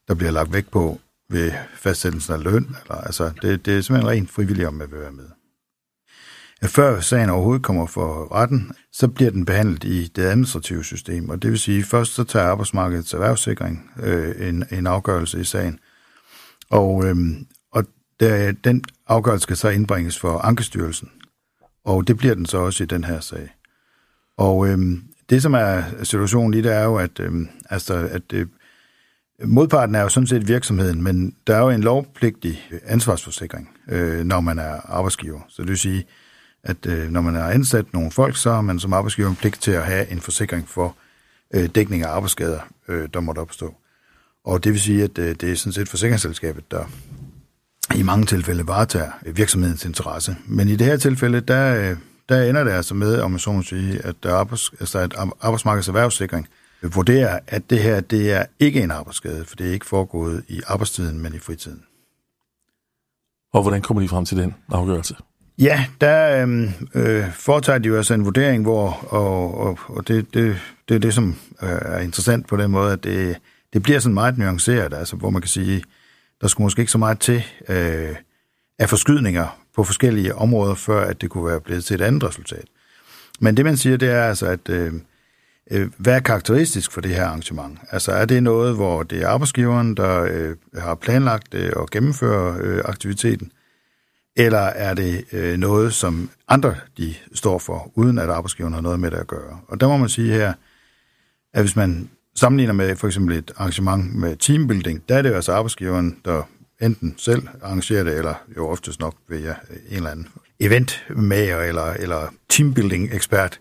der 0.08 0.16
bliver 0.16 0.32
lagt 0.32 0.54
vægt 0.54 0.72
på 0.72 1.00
ved 1.30 1.52
fastsættelsen 1.76 2.34
af 2.34 2.44
løn. 2.44 2.76
Eller, 2.84 2.96
altså, 2.96 3.32
det, 3.42 3.66
det 3.66 3.78
er 3.78 3.82
simpelthen 3.82 4.10
rent 4.10 4.32
frivilligt, 4.32 4.68
om 4.68 4.74
man 4.74 4.92
vil 4.92 5.00
være 5.00 5.12
med. 5.12 5.26
Før 6.64 7.00
sagen 7.00 7.30
overhovedet 7.30 7.64
kommer 7.64 7.86
for 7.86 8.36
retten, 8.36 8.72
så 8.92 9.08
bliver 9.08 9.32
den 9.32 9.46
behandlet 9.46 9.84
i 9.84 10.08
det 10.08 10.24
administrative 10.24 10.84
system, 10.84 11.30
og 11.30 11.42
det 11.42 11.52
vil 11.52 11.60
sige, 11.60 11.84
først 11.84 12.14
så 12.14 12.24
tager 12.24 12.48
arbejdsmarkedets 12.48 13.14
erhvervssikring 13.14 13.92
øh, 14.04 14.50
en, 14.50 14.66
en 14.72 14.88
afgørelse 14.88 15.42
i 15.42 15.44
sagen, 15.44 15.80
og, 16.70 17.06
øhm, 17.06 17.48
og 17.72 17.84
der, 18.20 18.52
den 18.52 18.84
afgørelse 19.08 19.44
skal 19.44 19.58
så 19.58 19.70
indbringes 19.70 20.20
for 20.20 20.38
Ankestyrelsen, 20.38 21.10
og 21.86 22.08
det 22.08 22.18
bliver 22.18 22.36
den 22.36 22.46
så 22.46 22.58
også 22.58 22.84
i 22.84 22.88
den 22.88 23.04
her 23.04 23.20
sag. 23.20 23.50
Og 24.40 24.68
øh, 24.68 24.80
det, 25.30 25.42
som 25.42 25.54
er 25.54 25.84
situationen 26.04 26.54
i 26.54 26.62
det, 26.62 26.74
er 26.74 26.84
jo, 26.84 26.96
at, 26.96 27.20
øh, 27.20 27.32
altså, 27.70 27.94
at 28.12 28.34
øh, 28.34 28.48
modparten 29.44 29.96
er 29.96 30.02
jo 30.02 30.10
sådan 30.10 30.28
set 30.28 30.48
virksomheden, 30.48 31.04
men 31.04 31.36
der 31.48 31.56
er 31.56 31.60
jo 31.60 31.70
en 31.70 31.82
lovpligtig 31.82 32.70
ansvarsforsikring, 32.86 33.70
øh, 33.90 34.24
når 34.24 34.40
man 34.40 34.60
er 34.60 34.80
arbejdsgiver. 34.86 35.40
Så 35.50 35.62
det 35.62 35.70
vil 35.70 35.78
sige, 35.78 36.06
at 36.64 36.86
øh, 36.86 37.10
når 37.10 37.22
man 37.22 37.36
har 37.36 37.52
ansat 37.52 37.94
nogle 37.94 38.12
folk, 38.12 38.38
så 38.38 38.52
har 38.52 38.62
man 38.62 38.80
som 38.80 38.94
arbejdsgiver 38.94 39.30
en 39.30 39.36
pligt 39.36 39.62
til 39.62 39.72
at 39.72 39.86
have 39.86 40.12
en 40.12 40.20
forsikring 40.20 40.68
for 40.68 40.96
øh, 41.54 41.70
dækning 41.76 42.04
af 42.04 42.10
arbejdsskader, 42.10 42.60
øh, 42.88 43.10
der 43.14 43.20
måtte 43.20 43.40
opstå. 43.40 43.76
Og 44.46 44.64
det 44.64 44.72
vil 44.72 44.82
sige, 44.82 45.04
at 45.04 45.18
øh, 45.18 45.36
det 45.42 45.52
er 45.52 45.56
sådan 45.56 45.74
set 45.74 45.90
forsikringsselskabet, 45.90 46.72
der, 46.72 46.84
i 47.96 48.04
mange 48.04 48.26
tilfælde 48.26 48.68
varetager 48.68 49.12
virksomhedens 49.26 49.86
interesse. 49.86 50.36
Men 50.46 50.68
i 50.68 50.76
det 50.76 50.88
her 50.88 50.98
tilfælde, 50.98 51.42
der, 51.42 51.92
øh, 51.92 51.98
der 52.30 52.50
ender 52.50 52.64
det 52.64 52.72
altså 52.72 52.94
med, 52.94 53.22
om 53.22 53.32
man 53.32 53.40
så 53.40 53.52
må 53.52 53.62
sige, 53.62 54.06
at, 54.06 54.16
der 54.24 54.36
arbejds, 54.36 54.72
altså 54.80 55.00
at 55.00 55.16
arbejdsmarkedets 55.42 55.88
erhvervssikring 55.88 56.48
vurderer, 56.82 57.40
at 57.48 57.70
det 57.70 57.80
her 57.80 58.00
det 58.00 58.32
er 58.32 58.46
ikke 58.60 58.82
en 58.82 58.92
arbejdsskade, 58.92 59.46
for 59.46 59.56
det 59.56 59.68
er 59.68 59.72
ikke 59.72 59.86
foregået 59.86 60.44
i 60.48 60.62
arbejdstiden, 60.68 61.20
men 61.20 61.34
i 61.34 61.40
fritiden. 61.40 61.84
Og 63.54 63.62
hvordan 63.62 63.82
kommer 63.82 64.02
de 64.02 64.10
frem 64.10 64.26
til 64.26 64.38
den 64.38 64.56
afgørelse? 64.72 65.16
Ja, 65.60 65.86
der 66.02 66.48
øh, 66.48 66.72
øh, 66.94 67.34
foretager 67.34 67.80
de 67.80 67.88
jo 67.88 67.98
altså 67.98 68.14
en 68.14 68.26
vurdering, 68.26 68.64
hvor, 68.64 68.90
og, 69.14 69.58
og, 69.58 69.80
og 69.88 70.08
det, 70.08 70.34
det, 70.34 70.58
det 70.90 70.96
er 70.96 71.00
det, 71.00 71.14
som 71.14 71.36
øh, 71.64 71.70
er 71.70 72.00
interessant 72.00 72.48
på 72.48 72.58
den 72.58 72.72
måde, 72.72 72.94
at 72.94 73.04
det, 73.04 73.38
det 73.74 73.84
bliver 73.84 74.00
sådan 74.00 74.14
meget 74.14 74.38
nuanceret, 74.38 74.94
altså 74.94 75.16
hvor 75.16 75.30
man 75.30 75.42
kan 75.42 75.50
sige, 75.50 75.84
der 76.42 76.48
skulle 76.48 76.66
måske 76.66 76.80
ikke 76.80 76.92
så 76.92 76.98
meget 76.98 77.20
til 77.20 77.44
øh, 77.70 78.16
af 78.80 78.90
forskydninger 78.90 79.59
på 79.80 79.84
forskellige 79.84 80.36
områder, 80.36 80.76
før 80.76 81.02
at 81.06 81.22
det 81.22 81.30
kunne 81.30 81.46
være 81.46 81.62
blevet 81.62 81.86
til 81.86 81.94
et 81.94 82.02
andet 82.02 82.24
resultat. 82.24 82.66
Men 83.40 83.58
det, 83.58 83.66
man 83.66 83.78
siger, 83.78 83.98
det 83.98 84.10
er 84.10 84.24
altså, 84.24 84.46
at 84.46 84.70
øh, 84.70 84.94
øh, 85.72 85.90
hvad 85.98 86.16
er 86.16 86.20
karakteristisk 86.20 86.92
for 86.92 87.02
det 87.02 87.16
her 87.16 87.26
arrangement? 87.26 87.80
Altså 87.92 88.12
er 88.12 88.26
det 88.26 88.44
noget, 88.44 88.76
hvor 88.76 89.04
det 89.04 89.22
er 89.22 89.28
arbejdsgiveren, 89.28 89.98
der 89.98 90.22
øh, 90.22 90.56
har 90.78 90.96
planlagt 90.96 91.54
øh, 91.54 91.72
og 91.76 91.90
gennemfører 91.90 92.58
øh, 92.62 92.82
aktiviteten, 92.86 93.52
eller 94.36 94.60
er 94.60 94.94
det 94.94 95.26
øh, 95.32 95.58
noget, 95.58 95.94
som 95.94 96.30
andre 96.48 96.76
de 96.98 97.16
står 97.34 97.60
for, 97.60 97.92
uden 97.96 98.20
at 98.20 98.30
arbejdsgiveren 98.30 98.74
har 98.74 98.82
noget 98.82 99.00
med 99.00 99.12
det 99.12 99.18
at 99.18 99.28
gøre? 99.28 99.60
Og 99.68 99.80
der 99.80 99.88
må 99.88 99.98
man 99.98 100.10
sige 100.10 100.34
her, 100.34 100.54
at 101.54 101.62
hvis 101.62 101.76
man 101.76 102.10
sammenligner 102.36 102.74
med 102.74 102.96
for 102.96 103.08
eksempel 103.08 103.38
et 103.38 103.52
arrangement 103.58 104.16
med 104.16 104.36
teambuilding, 104.36 105.04
der 105.10 105.16
er 105.16 105.22
det 105.22 105.30
jo 105.30 105.36
altså 105.36 105.52
arbejdsgiveren, 105.54 106.18
der 106.26 106.44
enten 106.82 107.16
selv 107.18 107.48
arrangerer 107.62 108.04
det, 108.04 108.18
eller 108.18 108.34
jo 108.58 108.68
oftest 108.68 109.00
nok 109.00 109.16
ved 109.28 109.40
en 109.40 109.56
eller 109.90 110.10
anden 110.10 110.28
eventmager 110.60 111.62
eller, 111.62 111.86
eller 111.86 112.34
teambuilding-ekspert. 112.50 113.60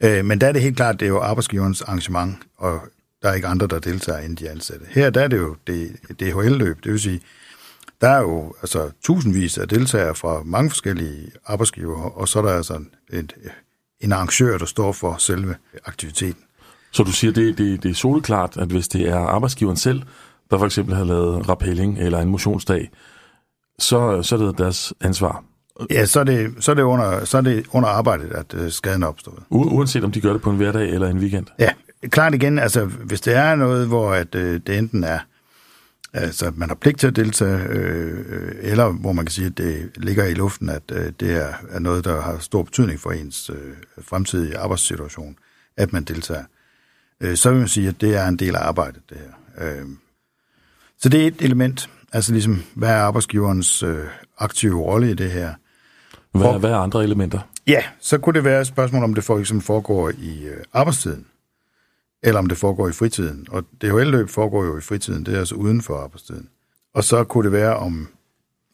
Øh, 0.00 0.24
men 0.24 0.40
der 0.40 0.46
er 0.46 0.52
det 0.52 0.62
helt 0.62 0.76
klart, 0.76 1.00
det 1.00 1.06
er 1.06 1.10
jo 1.10 1.20
arbejdsgiverens 1.20 1.82
arrangement, 1.82 2.36
og 2.56 2.80
der 3.22 3.28
er 3.28 3.34
ikke 3.34 3.46
andre, 3.46 3.66
der 3.66 3.78
deltager 3.78 4.18
end 4.18 4.36
de 4.36 4.50
ansatte. 4.50 4.86
Her 4.88 5.10
der 5.10 5.20
er 5.20 5.28
det 5.28 5.36
jo 5.38 5.56
det, 5.66 5.96
DHL-løb, 6.20 6.84
det 6.84 6.92
vil 6.92 7.00
sige, 7.00 7.20
der 8.00 8.08
er 8.08 8.20
jo 8.20 8.54
altså 8.62 8.90
tusindvis 9.02 9.58
af 9.58 9.68
deltagere 9.68 10.14
fra 10.14 10.42
mange 10.44 10.70
forskellige 10.70 11.30
arbejdsgiver, 11.46 12.00
og 12.00 12.28
så 12.28 12.38
er 12.38 12.42
der 12.42 12.52
altså 12.52 12.84
en, 13.12 13.30
en 14.00 14.12
arrangør, 14.12 14.58
der 14.58 14.66
står 14.66 14.92
for 14.92 15.16
selve 15.16 15.56
aktiviteten. 15.84 16.42
Så 16.90 17.02
du 17.02 17.12
siger, 17.12 17.32
det, 17.32 17.58
det, 17.58 17.82
det 17.82 17.90
er 17.90 17.94
soleklart, 17.94 18.56
at 18.56 18.68
hvis 18.68 18.88
det 18.88 19.08
er 19.08 19.18
arbejdsgiveren 19.18 19.76
selv, 19.76 20.02
der 20.52 20.58
for 20.58 20.66
eksempel 20.66 20.94
har 20.94 21.04
lavet 21.04 21.48
rappelling 21.48 21.98
eller 21.98 22.18
en 22.18 22.28
motionsdag, 22.28 22.90
så, 23.78 24.22
så 24.22 24.36
er 24.36 24.38
det 24.38 24.58
deres 24.58 24.94
ansvar. 25.00 25.44
Ja, 25.90 26.06
så 26.06 26.20
er 26.20 26.24
det, 26.24 26.54
så 26.60 26.70
er 26.70 26.74
det, 26.74 26.82
under, 26.82 27.24
så 27.24 27.38
er 27.38 27.40
det 27.40 27.66
under 27.72 27.88
arbejdet, 27.88 28.32
at 28.32 28.54
øh, 28.54 28.70
skaden 28.70 29.02
er 29.02 29.06
opstået. 29.06 29.38
U- 29.38 29.74
uanset 29.74 30.04
om 30.04 30.12
de 30.12 30.20
gør 30.20 30.32
det 30.32 30.42
på 30.42 30.50
en 30.50 30.56
hverdag 30.56 30.88
eller 30.88 31.08
en 31.08 31.18
weekend? 31.18 31.46
Ja, 31.58 31.70
klart 32.02 32.34
igen, 32.34 32.58
altså 32.58 32.84
hvis 32.84 33.20
det 33.20 33.36
er 33.36 33.54
noget, 33.54 33.86
hvor 33.88 34.12
at, 34.12 34.34
øh, 34.34 34.60
det 34.66 34.78
enten 34.78 35.04
er, 35.04 35.18
altså 36.12 36.52
man 36.56 36.68
har 36.68 36.74
pligt 36.74 37.00
til 37.00 37.06
at 37.06 37.16
deltage, 37.16 37.58
øh, 37.68 38.54
eller 38.60 38.88
hvor 38.88 39.12
man 39.12 39.24
kan 39.24 39.32
sige, 39.32 39.46
at 39.46 39.58
det 39.58 39.90
ligger 39.96 40.24
i 40.24 40.34
luften, 40.34 40.68
at 40.68 40.82
øh, 40.92 41.12
det 41.20 41.36
er, 41.42 41.52
er 41.70 41.78
noget, 41.78 42.04
der 42.04 42.20
har 42.20 42.38
stor 42.38 42.62
betydning 42.62 43.00
for 43.00 43.12
ens 43.12 43.50
øh, 43.50 43.74
fremtidige 44.02 44.58
arbejdssituation, 44.58 45.36
at 45.76 45.92
man 45.92 46.04
deltager, 46.04 46.44
øh, 47.20 47.36
så 47.36 47.50
vil 47.50 47.58
man 47.58 47.68
sige, 47.68 47.88
at 47.88 48.00
det 48.00 48.16
er 48.16 48.26
en 48.26 48.36
del 48.36 48.56
af 48.56 48.60
arbejdet, 48.68 49.02
det 49.10 49.18
her. 49.18 49.68
Øh, 49.68 49.86
så 51.02 51.08
det 51.08 51.22
er 51.22 51.26
et 51.26 51.42
element, 51.42 51.90
altså 52.12 52.32
ligesom, 52.32 52.62
hvad 52.74 52.90
er 52.90 52.96
arbejdsgiverens 52.96 53.82
øh, 53.82 54.04
aktive 54.38 54.80
rolle 54.80 55.10
i 55.10 55.14
det 55.14 55.30
her? 55.30 55.54
Hvad, 56.32 56.58
hvad 56.58 56.70
er 56.70 56.76
andre 56.76 57.04
elementer? 57.04 57.40
Ja, 57.66 57.82
så 58.00 58.18
kunne 58.18 58.34
det 58.34 58.44
være 58.44 58.60
et 58.60 58.66
spørgsmål, 58.66 59.04
om 59.04 59.14
det 59.14 59.24
for 59.24 59.38
eksempel 59.38 59.66
foregår 59.66 60.10
i 60.10 60.44
øh, 60.44 60.64
arbejdstiden, 60.72 61.26
eller 62.22 62.38
om 62.38 62.46
det 62.46 62.58
foregår 62.58 62.88
i 62.88 62.92
fritiden. 62.92 63.46
Og 63.50 63.64
DHL-løb 63.82 64.28
foregår 64.28 64.64
jo 64.64 64.78
i 64.78 64.80
fritiden, 64.80 65.26
det 65.26 65.34
er 65.34 65.38
altså 65.38 65.54
uden 65.54 65.82
for 65.82 65.98
arbejdstiden. 65.98 66.48
Og 66.94 67.04
så 67.04 67.24
kunne 67.24 67.44
det 67.44 67.52
være, 67.52 67.76
om, 67.76 68.08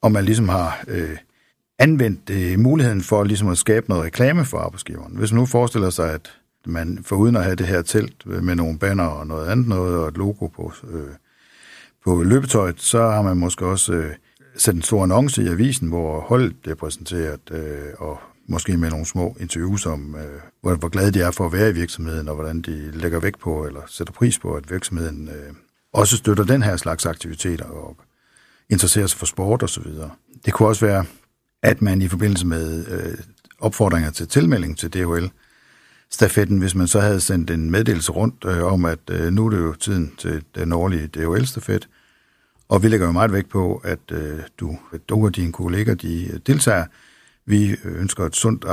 om 0.03 0.13
man 0.13 0.25
ligesom 0.25 0.49
har 0.49 0.85
øh, 0.89 1.17
anvendt 1.79 2.31
øh, 2.31 2.59
muligheden 2.59 3.03
for 3.03 3.25
ligesom 3.25 3.49
at 3.49 3.59
skabe 3.59 3.89
noget 3.89 4.05
reklame 4.05 4.45
for 4.45 4.59
arbejdsgiveren. 4.59 5.17
Hvis 5.17 5.33
man 5.33 5.39
nu 5.39 5.47
forestiller 5.47 5.91
sig, 5.91 6.13
at 6.13 6.33
man 6.67 6.99
for 7.03 7.17
uden 7.17 7.37
at 7.37 7.45
have 7.45 7.57
det 7.57 7.67
her 7.67 7.83
telt 7.83 8.27
med 8.27 8.55
nogle 8.55 8.79
banner 8.79 9.07
og 9.07 9.27
noget 9.27 9.49
andet 9.49 9.69
noget, 9.69 9.99
og 9.99 10.09
et 10.09 10.17
logo 10.17 10.47
på, 10.47 10.73
øh, 10.91 11.15
på 12.05 12.23
løbetøjet, 12.23 12.81
så 12.81 13.03
har 13.03 13.23
man 13.23 13.37
måske 13.37 13.67
også 13.67 13.93
øh, 13.93 14.15
sat 14.57 14.75
en 14.75 14.83
stor 14.83 15.03
annonce 15.03 15.43
i 15.43 15.49
avisen, 15.49 15.89
hvor 15.89 16.21
holdet 16.21 16.57
bliver 16.63 16.75
præsenteret, 16.75 17.41
øh, 17.51 17.93
og 17.99 18.21
måske 18.49 18.77
med 18.77 18.91
nogle 18.91 19.07
små 19.07 19.37
interviews 19.41 19.87
om, 19.87 20.15
øh, 20.15 20.41
hvor, 20.61 20.75
hvor 20.75 20.89
glade 20.89 21.13
de 21.13 21.21
er 21.23 21.31
for 21.31 21.47
at 21.47 21.53
være 21.53 21.71
i 21.71 21.73
virksomheden, 21.73 22.29
og 22.29 22.35
hvordan 22.35 22.63
de 22.63 22.91
lægger 22.91 23.21
vægt 23.21 23.41
på, 23.41 23.67
eller 23.67 23.81
sætter 23.87 24.13
pris 24.13 24.39
på, 24.39 24.55
at 24.55 24.71
virksomheden 24.71 25.29
øh, 25.29 25.55
også 25.93 26.17
støtter 26.17 26.45
den 26.45 26.63
her 26.63 26.77
slags 26.77 27.07
aktiviteter, 27.07 27.65
og 27.65 27.97
interesserer 28.71 29.07
sig 29.07 29.19
for 29.19 29.27
sport 29.27 29.63
osv. 29.63 29.85
Det 30.45 30.53
kunne 30.53 30.69
også 30.69 30.87
være, 30.87 31.05
at 31.63 31.83
man 31.83 32.03
i 32.03 32.09
forbindelse 32.09 32.47
med 32.47 32.87
øh, 32.87 33.19
opfordringer 33.59 34.11
til 34.11 34.29
tilmelding 34.29 34.79
til 34.79 34.93
DHL, 34.93 35.31
stafetten, 36.11 36.59
hvis 36.59 36.75
man 36.75 36.89
så 36.89 37.01
havde 37.01 37.21
sendt 37.21 37.51
en 37.51 37.71
meddelelse 37.71 38.13
rundt 38.13 38.45
øh, 38.45 38.73
om, 38.73 38.85
at 38.85 38.99
øh, 39.11 39.33
nu 39.33 39.47
er 39.47 39.51
det 39.51 39.59
jo 39.59 39.75
tiden 39.75 40.15
til 40.19 40.45
den 40.55 40.73
årlige 40.73 41.07
DHL-stafet, 41.07 41.89
og 42.69 42.83
vi 42.83 42.89
lægger 42.89 43.07
jo 43.07 43.13
meget 43.13 43.33
vægt 43.33 43.49
på, 43.49 43.81
at 43.85 44.13
øh, 44.13 44.41
du, 44.59 44.79
du 45.09 45.25
og 45.25 45.37
dine 45.37 45.53
kolleger, 45.53 45.95
de 45.95 46.31
øh, 46.33 46.41
deltager. 46.47 46.87
Vi 47.47 47.71
øh, 47.71 48.01
ønsker 48.01 48.27
et 48.27 48.37
sundt 48.37 48.65
øh, 48.65 48.71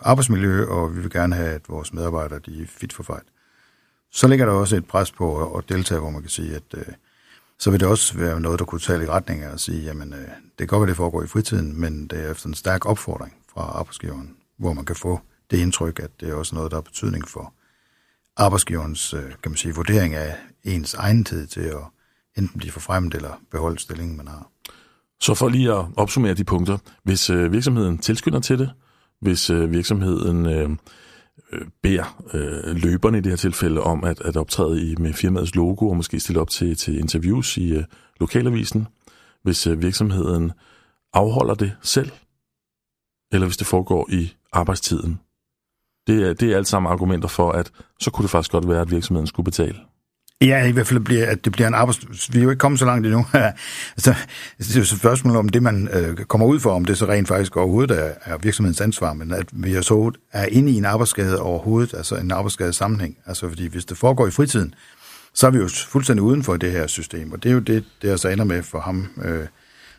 arbejdsmiljø, 0.00 0.64
og 0.64 0.96
vi 0.96 1.00
vil 1.00 1.10
gerne 1.10 1.34
have, 1.34 1.50
at 1.50 1.68
vores 1.68 1.92
medarbejdere 1.92 2.38
de 2.38 2.62
er 2.62 2.66
fit 2.66 2.92
for 2.92 3.02
fight. 3.02 3.24
Så 4.12 4.28
ligger 4.28 4.46
der 4.46 4.52
også 4.52 4.76
et 4.76 4.86
pres 4.86 5.12
på 5.12 5.56
at 5.56 5.68
deltage, 5.68 6.00
hvor 6.00 6.10
man 6.10 6.20
kan 6.20 6.30
sige, 6.30 6.54
at 6.54 6.62
øh, 6.74 6.84
så 7.58 7.70
vil 7.70 7.80
det 7.80 7.88
også 7.88 8.18
være 8.18 8.40
noget, 8.40 8.58
der 8.58 8.64
kunne 8.64 8.80
tale 8.80 9.04
i 9.04 9.08
retning 9.08 9.42
af 9.42 9.52
at 9.52 9.60
sige, 9.60 9.82
jamen 9.82 10.12
øh, 10.12 10.18
det 10.18 10.58
kan 10.58 10.66
godt 10.66 10.80
være, 10.80 10.88
det 10.88 10.96
foregår 10.96 11.22
i 11.22 11.26
fritiden, 11.26 11.80
men 11.80 12.06
det 12.06 12.24
er 12.24 12.30
efter 12.30 12.46
en 12.46 12.54
stærk 12.54 12.86
opfordring 12.86 13.34
fra 13.54 13.60
arbejdsgiveren, 13.60 14.36
hvor 14.56 14.72
man 14.72 14.84
kan 14.84 14.96
få 14.96 15.20
det 15.52 15.58
indtryk, 15.58 15.98
at 15.98 16.10
det 16.20 16.28
er 16.28 16.34
også 16.34 16.54
noget, 16.54 16.70
der 16.70 16.76
har 16.76 16.82
betydning 16.82 17.28
for 17.28 17.54
arbejdsgiverens 18.36 19.14
øh, 19.14 19.22
kan 19.22 19.50
man 19.50 19.56
sige, 19.56 19.74
vurdering 19.74 20.14
af 20.14 20.36
ens 20.64 20.94
egen 20.94 21.24
tid 21.24 21.46
til 21.46 21.60
at 21.60 21.84
enten 22.38 22.58
blive 22.58 22.72
forfremmet 22.72 23.14
eller 23.14 23.40
beholde 23.50 23.78
stillingen, 23.78 24.16
man 24.16 24.28
har. 24.28 24.48
Så 25.20 25.34
for 25.34 25.48
lige 25.48 25.72
at 25.72 25.86
opsummere 25.96 26.34
de 26.34 26.44
punkter. 26.44 26.78
Hvis 27.04 27.30
øh, 27.30 27.52
virksomheden 27.52 27.98
tilskynder 27.98 28.40
til 28.40 28.58
det, 28.58 28.70
hvis 29.20 29.50
øh, 29.50 29.70
virksomheden 29.70 30.46
øh, 30.46 30.70
øh, 31.52 31.66
beder 31.82 32.24
øh, 32.34 32.76
løberne 32.76 33.18
i 33.18 33.20
det 33.20 33.32
her 33.32 33.36
tilfælde 33.36 33.80
om 33.80 34.04
at, 34.04 34.20
at 34.20 34.36
optræde 34.36 34.90
i, 34.90 34.96
med 34.96 35.12
firmaets 35.12 35.54
logo 35.54 35.88
og 35.88 35.96
måske 35.96 36.20
stille 36.20 36.40
op 36.40 36.50
til, 36.50 36.76
til 36.76 36.98
interviews 36.98 37.56
i 37.56 37.72
øh, 37.72 37.84
lokalavisen, 38.20 38.86
hvis 39.42 39.66
øh, 39.66 39.82
virksomheden 39.82 40.52
afholder 41.12 41.54
det 41.54 41.72
selv, 41.82 42.10
eller 43.32 43.46
hvis 43.46 43.56
det 43.56 43.66
foregår 43.66 44.10
i 44.10 44.34
arbejdstiden. 44.52 45.20
Det 46.06 46.28
er, 46.28 46.32
det 46.32 46.52
er 46.52 46.56
alt 46.56 46.68
sammen 46.68 46.92
argumenter 46.92 47.28
for, 47.28 47.52
at 47.52 47.70
så 48.00 48.10
kunne 48.10 48.22
det 48.22 48.30
faktisk 48.30 48.52
godt 48.52 48.68
være, 48.68 48.80
at 48.80 48.90
virksomheden 48.90 49.26
skulle 49.26 49.44
betale. 49.44 49.76
Ja, 50.42 50.64
i 50.64 50.72
hvert 50.72 50.86
fald, 50.86 51.00
bliver, 51.00 51.26
at 51.26 51.44
det 51.44 51.52
bliver 51.52 51.68
en 51.68 51.74
arbejds... 51.74 52.32
Vi 52.32 52.38
er 52.38 52.42
jo 52.42 52.50
ikke 52.50 52.60
kommet 52.60 52.78
så 52.78 52.84
langt 52.84 53.06
endnu. 53.06 53.26
altså, 53.96 54.14
det 54.58 54.70
er 54.70 54.76
jo 54.76 54.80
et 54.80 54.88
spørgsmål 54.88 55.36
om 55.36 55.48
det, 55.48 55.62
man 55.62 55.88
øh, 55.92 56.16
kommer 56.16 56.46
ud 56.46 56.60
for, 56.60 56.70
om 56.70 56.84
det 56.84 56.98
så 56.98 57.06
rent 57.06 57.28
faktisk 57.28 57.56
overhovedet 57.56 57.98
er, 57.98 58.12
er 58.24 58.38
virksomhedens 58.38 58.80
ansvar, 58.80 59.12
men 59.12 59.32
at 59.32 59.46
vi 59.52 59.74
er 59.74 59.80
så 59.80 60.12
er 60.32 60.46
inde 60.46 60.72
i 60.72 60.76
en 60.76 60.84
arbejdsskade 60.84 61.40
overhovedet, 61.40 61.94
altså 61.94 62.16
en 62.16 62.30
arbejdsskade 62.30 62.72
sammenhæng. 62.72 63.16
Altså, 63.26 63.48
fordi 63.48 63.66
hvis 63.66 63.84
det 63.84 63.96
foregår 63.96 64.26
i 64.26 64.30
fritiden, 64.30 64.74
så 65.34 65.46
er 65.46 65.50
vi 65.50 65.58
jo 65.58 65.68
fuldstændig 65.88 66.22
uden 66.22 66.42
for 66.42 66.56
det 66.56 66.72
her 66.72 66.86
system, 66.86 67.32
og 67.32 67.42
det 67.42 67.48
er 67.48 67.54
jo 67.54 67.60
det, 67.60 67.84
det 68.02 68.20
så 68.20 68.28
ender 68.28 68.44
med 68.44 68.62
for 68.62 68.80
ham, 68.80 69.08
øh, 69.24 69.46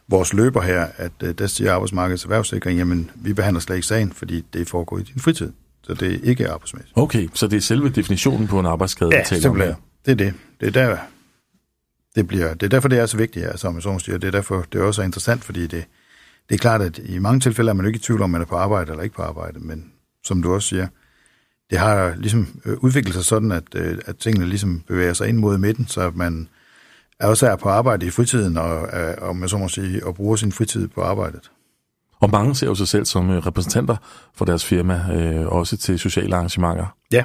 vores 0.08 0.34
løber 0.34 0.62
her, 0.62 0.88
at 0.98 1.12
øh, 1.24 1.36
der 1.38 1.48
siger 1.48 1.74
arbejdsmarkedets 1.74 2.24
erhvervssikring, 2.24 2.78
jamen, 2.78 3.12
vi 3.16 3.34
behandler 3.34 3.60
slet 3.60 3.76
ikke 3.76 3.88
sagen, 3.88 4.14
fordi 4.14 4.46
det 4.54 4.70
foregår 4.70 4.98
i 4.98 5.04
din 5.04 5.22
fritid. 5.22 5.52
Så 5.84 5.94
det 5.94 6.14
er 6.14 6.20
ikke 6.24 6.50
arbejdsmæssigt. 6.50 6.98
Okay, 6.98 7.30
så 7.34 7.48
det 7.48 7.58
er 7.58 7.62
selve 7.62 7.90
definitionen 7.90 8.48
på 8.48 8.60
en 8.60 8.66
arbejdsskade, 8.66 9.10
ja, 9.14 9.20
vi 9.20 9.26
taler 9.26 9.50
om 9.50 9.56
her. 9.56 9.76
Det 10.06 10.12
er 10.12 10.16
det. 10.16 10.34
Det 10.62 10.68
er 10.68 10.72
der, 10.72 10.98
det 12.16 12.28
bliver, 12.28 12.54
det 12.54 12.64
er 12.64 12.70
derfor, 12.70 12.88
det 12.88 13.00
er 13.00 13.06
så 13.06 13.18
vigtigt, 13.18 13.46
altså, 13.46 13.62
som 13.62 13.82
så 13.82 14.00
siger. 14.00 14.18
Det 14.18 14.28
er 14.28 14.32
derfor, 14.32 14.66
det 14.74 14.82
er 14.82 14.84
også 14.84 15.02
interessant, 15.02 15.44
fordi 15.44 15.62
det, 15.62 15.86
det 16.50 16.56
er 16.56 16.58
klart, 16.58 16.82
at 16.82 17.00
i 17.06 17.20
mange 17.20 17.40
tilfælde 17.40 17.70
er 17.70 17.74
man 17.74 17.86
ikke 17.86 17.98
i 17.98 18.00
tvivl 18.00 18.22
om, 18.22 18.30
man 18.30 18.42
er 18.42 18.46
på 18.46 18.56
arbejde 18.56 18.92
eller 18.92 19.04
ikke 19.04 19.16
på 19.16 19.22
arbejde, 19.22 19.60
men 19.60 19.92
som 20.24 20.42
du 20.42 20.54
også 20.54 20.68
siger, 20.68 20.88
det 21.70 21.80
har 21.80 22.16
ligesom 22.18 22.62
øh, 22.66 22.78
udviklet 22.78 23.14
sig 23.14 23.26
sådan, 23.26 23.52
at, 23.52 23.64
øh, 23.76 23.98
at 24.06 24.18
tingene 24.18 24.46
ligesom 24.46 24.84
bevæger 24.88 25.14
sig 25.14 25.28
ind 25.28 25.38
mod 25.38 25.58
midten, 25.58 25.88
så 25.88 26.12
man 26.16 26.48
er 27.20 27.28
også 27.28 27.48
er 27.48 27.56
på 27.56 27.70
arbejde 27.70 28.06
i 28.06 28.10
fritiden, 28.10 28.58
og, 28.58 28.90
og 29.22 29.36
man 29.36 29.50
så 29.50 29.58
må 29.58 29.68
sige, 29.68 30.06
og 30.06 30.16
bruger 30.16 30.36
sin 30.36 30.52
fritid 30.52 30.88
på 30.88 31.02
arbejdet. 31.02 31.52
Og 32.24 32.30
mange 32.30 32.56
ser 32.56 32.68
jo 32.68 32.76
sig 32.76 32.88
selv 32.88 33.06
som 33.06 33.30
øh, 33.30 33.38
repræsentanter 33.38 33.96
for 34.36 34.46
deres 34.46 34.66
firma, 34.66 35.06
øh, 35.14 35.48
også 35.48 35.78
til 35.78 36.00
sociale 36.00 36.36
arrangementer. 36.36 36.96
Ja. 37.12 37.24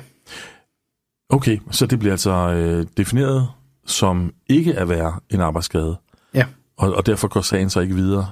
Okay, 1.29 1.59
så 1.71 1.87
det 1.87 1.99
bliver 1.99 2.13
altså 2.13 2.31
øh, 2.31 2.87
defineret 2.97 3.49
som 3.87 4.33
ikke 4.49 4.75
at 4.75 4.89
være 4.89 5.21
en 5.31 5.41
arbejdsskade. 5.41 5.97
Ja. 6.35 6.45
Og, 6.79 6.95
og 6.95 7.07
derfor 7.07 7.29
går 7.29 7.41
sagen 7.41 7.71
så 7.71 7.81
ikke 7.81 7.95
videre? 7.95 8.31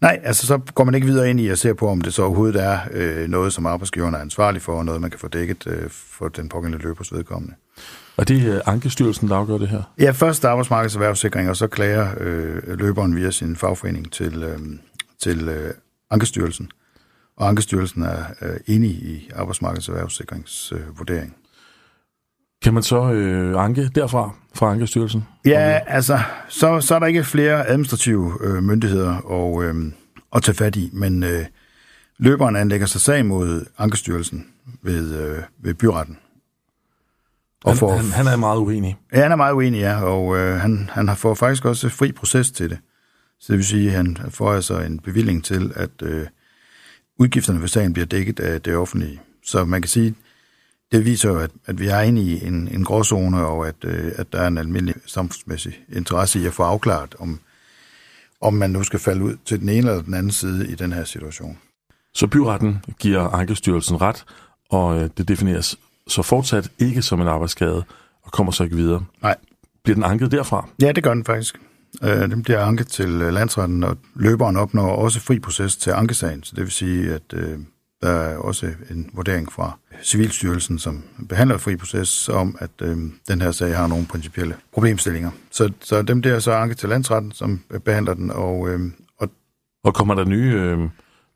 Nej, 0.00 0.20
altså 0.22 0.46
så 0.46 0.58
går 0.74 0.84
man 0.84 0.94
ikke 0.94 1.06
videre 1.06 1.30
ind 1.30 1.40
i 1.40 1.48
at 1.48 1.58
se 1.58 1.74
på, 1.74 1.88
om 1.88 2.00
det 2.00 2.14
så 2.14 2.22
overhovedet 2.22 2.64
er 2.64 2.78
øh, 2.92 3.28
noget, 3.28 3.52
som 3.52 3.66
arbejdsgiveren 3.66 4.14
er 4.14 4.18
ansvarlig 4.18 4.62
for, 4.62 4.72
og 4.72 4.84
noget, 4.84 5.00
man 5.00 5.10
kan 5.10 5.20
få 5.20 5.28
dækket 5.28 5.66
øh, 5.66 5.90
for 5.90 6.28
den 6.28 6.48
pågældende 6.48 6.84
løbers 6.84 7.12
vedkommende. 7.12 7.54
Og 8.16 8.28
det 8.28 8.54
er 8.54 8.60
Ankestyrelsen, 8.66 9.28
der 9.28 9.36
afgør 9.36 9.58
det 9.58 9.68
her? 9.68 9.82
Ja, 9.98 10.10
først 10.10 10.44
og 10.44 10.58
erhvervssikring, 10.58 11.50
og 11.50 11.56
så 11.56 11.66
klager 11.66 12.08
øh, 12.20 12.78
løberen 12.78 13.16
via 13.16 13.30
sin 13.30 13.56
fagforening 13.56 14.12
til, 14.12 14.42
øh, 14.42 14.58
til 15.18 15.48
øh, 15.48 15.74
Ankestyrelsen. 16.10 16.70
Og 17.36 17.48
Ankestyrelsen 17.48 18.02
er 18.02 18.24
øh, 18.42 18.56
enig 18.66 18.90
i 18.90 19.30
arbejdsmarkedets 19.34 19.88
erhvervssikrings 19.88 20.72
øh, 20.72 20.98
vurdering. 20.98 21.36
Kan 22.62 22.74
man 22.74 22.82
så 22.82 23.12
øh, 23.12 23.64
anke 23.64 23.90
derfra, 23.94 24.30
fra 24.54 24.70
Ankestyrelsen? 24.70 25.24
Ja, 25.44 25.80
altså, 25.86 26.18
så, 26.48 26.80
så 26.80 26.94
er 26.94 26.98
der 26.98 27.06
ikke 27.06 27.24
flere 27.24 27.68
administrative 27.68 28.32
øh, 28.40 28.62
myndigheder 28.62 29.16
og, 29.16 29.64
øh, 29.64 29.74
at 30.32 30.42
tage 30.42 30.54
fat 30.54 30.76
i, 30.76 30.90
men 30.92 31.22
øh, 31.22 31.44
løberen 32.18 32.56
anlægger 32.56 32.86
sig 32.86 33.00
sag 33.00 33.26
mod 33.26 33.66
Ankestyrelsen 33.78 34.46
ved, 34.82 35.14
øh, 35.20 35.42
ved 35.58 35.74
byretten. 35.74 36.18
Og 37.64 37.70
han, 37.70 37.78
for, 37.78 37.90
han, 37.90 38.04
han 38.04 38.26
er 38.26 38.36
meget 38.36 38.58
uenig. 38.58 38.96
Ja, 39.12 39.22
han 39.22 39.32
er 39.32 39.36
meget 39.36 39.52
uenig, 39.52 39.80
ja, 39.80 40.02
og 40.02 40.36
øh, 40.36 40.60
han, 40.60 40.90
han 40.92 41.08
har 41.08 41.14
fået 41.14 41.38
faktisk 41.38 41.64
også 41.64 41.88
fri 41.88 42.12
proces 42.12 42.50
til 42.50 42.70
det. 42.70 42.78
Så 43.40 43.52
det 43.52 43.56
vil 43.58 43.66
sige, 43.66 43.88
at 43.88 43.96
han 43.96 44.16
får 44.30 44.52
altså 44.52 44.80
en 44.80 44.98
bevilling 44.98 45.44
til, 45.44 45.72
at 45.74 45.90
øh, 46.02 46.26
udgifterne 47.18 47.60
ved 47.60 47.68
sagen 47.68 47.92
bliver 47.92 48.06
dækket 48.06 48.40
af 48.40 48.62
det 48.62 48.76
offentlige. 48.76 49.20
Så 49.44 49.64
man 49.64 49.82
kan 49.82 49.88
sige, 49.88 50.14
det 50.92 51.04
viser 51.04 51.28
jo, 51.28 51.38
at, 51.38 51.50
at 51.66 51.80
vi 51.80 51.86
er 51.86 52.00
inde 52.00 52.22
i 52.22 52.46
en, 52.46 52.68
en 52.68 52.84
gråzone, 52.84 53.46
og 53.46 53.68
at, 53.68 53.74
øh, 53.84 54.12
at 54.16 54.32
der 54.32 54.40
er 54.40 54.46
en 54.46 54.58
almindelig 54.58 54.94
samfundsmæssig 55.06 55.80
interesse 55.92 56.40
i 56.40 56.46
at 56.46 56.52
få 56.52 56.62
afklaret, 56.62 57.14
om, 57.18 57.40
om 58.40 58.54
man 58.54 58.70
nu 58.70 58.82
skal 58.82 58.98
falde 58.98 59.24
ud 59.24 59.36
til 59.44 59.60
den 59.60 59.68
ene 59.68 59.78
eller 59.78 60.02
den 60.02 60.14
anden 60.14 60.32
side 60.32 60.68
i 60.68 60.74
den 60.74 60.92
her 60.92 61.04
situation. 61.04 61.58
Så 62.14 62.26
byretten 62.26 62.78
giver 62.98 63.28
Ankestyrelsen 63.28 64.00
ret, 64.00 64.24
og 64.70 65.02
øh, 65.02 65.10
det 65.16 65.28
defineres 65.28 65.78
så 66.08 66.22
fortsat 66.22 66.70
ikke 66.78 67.02
som 67.02 67.20
en 67.20 67.28
arbejdsskade, 67.28 67.84
og 68.22 68.32
kommer 68.32 68.52
så 68.52 68.64
ikke 68.64 68.76
videre. 68.76 69.04
Nej. 69.22 69.36
Bliver 69.84 69.94
den 69.94 70.04
anket 70.04 70.32
derfra? 70.32 70.68
Ja, 70.82 70.92
det 70.92 71.04
gør 71.04 71.14
den 71.14 71.24
faktisk. 71.24 71.60
Øh, 72.02 72.30
den 72.30 72.42
bliver 72.42 72.60
anket 72.60 72.86
til 72.86 73.22
øh, 73.22 73.32
landsretten, 73.32 73.84
og 73.84 73.96
løberen 74.14 74.56
opnår 74.56 74.96
også 74.96 75.20
fri 75.20 75.38
proces 75.38 75.76
til 75.76 75.90
ankesagen. 75.90 76.42
Så 76.42 76.52
det 76.56 76.62
vil 76.62 76.70
sige, 76.70 77.14
at 77.14 77.22
øh, 77.32 77.58
der 78.02 78.10
er 78.10 78.36
også 78.36 78.66
en 78.90 79.10
vurdering 79.12 79.52
fra 79.52 79.78
Civilstyrelsen, 80.02 80.78
som 80.78 81.02
behandler 81.28 81.58
fri 81.58 81.76
proces, 81.76 82.28
om 82.28 82.56
at 82.58 82.70
øh, 82.82 82.96
den 83.28 83.40
her 83.40 83.50
sag 83.50 83.76
har 83.76 83.86
nogle 83.86 84.06
principielle 84.06 84.56
problemstillinger. 84.72 85.30
Så, 85.50 85.72
så 85.80 86.02
dem 86.02 86.22
der 86.22 86.38
så 86.38 86.52
anket 86.52 86.78
til 86.78 86.88
landsretten, 86.88 87.32
som 87.32 87.60
øh, 87.70 87.80
behandler 87.80 88.14
den. 88.14 88.30
Og, 88.30 88.68
øh, 88.68 88.80
og, 89.18 89.28
og 89.84 89.94
kommer 89.94 90.14
der 90.14 90.24
nye 90.24 90.52
øh, 90.54 90.78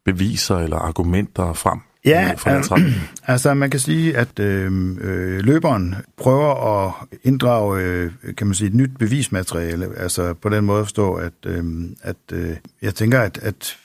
beviser 0.04 0.56
eller 0.56 0.76
argumenter 0.76 1.52
frem? 1.52 1.80
Ja, 2.04 2.34
øh, 2.46 2.64
altså 3.32 3.54
man 3.54 3.70
kan 3.70 3.80
sige, 3.80 4.16
at 4.16 4.38
øh, 4.38 4.96
øh, 5.00 5.38
løberen 5.38 5.94
prøver 6.16 6.84
at 6.86 6.94
inddrage, 7.22 7.82
øh, 7.82 8.12
kan 8.36 8.46
man 8.46 8.54
sige, 8.54 8.68
et 8.68 8.74
nyt 8.74 8.98
bevismateriale. 8.98 9.88
Altså 9.96 10.34
på 10.34 10.48
den 10.48 10.64
måde 10.64 10.80
at 10.80 10.86
forstå, 10.86 11.14
at, 11.14 11.32
øh, 11.46 11.64
at 12.02 12.16
øh, 12.32 12.56
jeg 12.82 12.94
tænker, 12.94 13.20
at, 13.20 13.38
at 13.38 13.76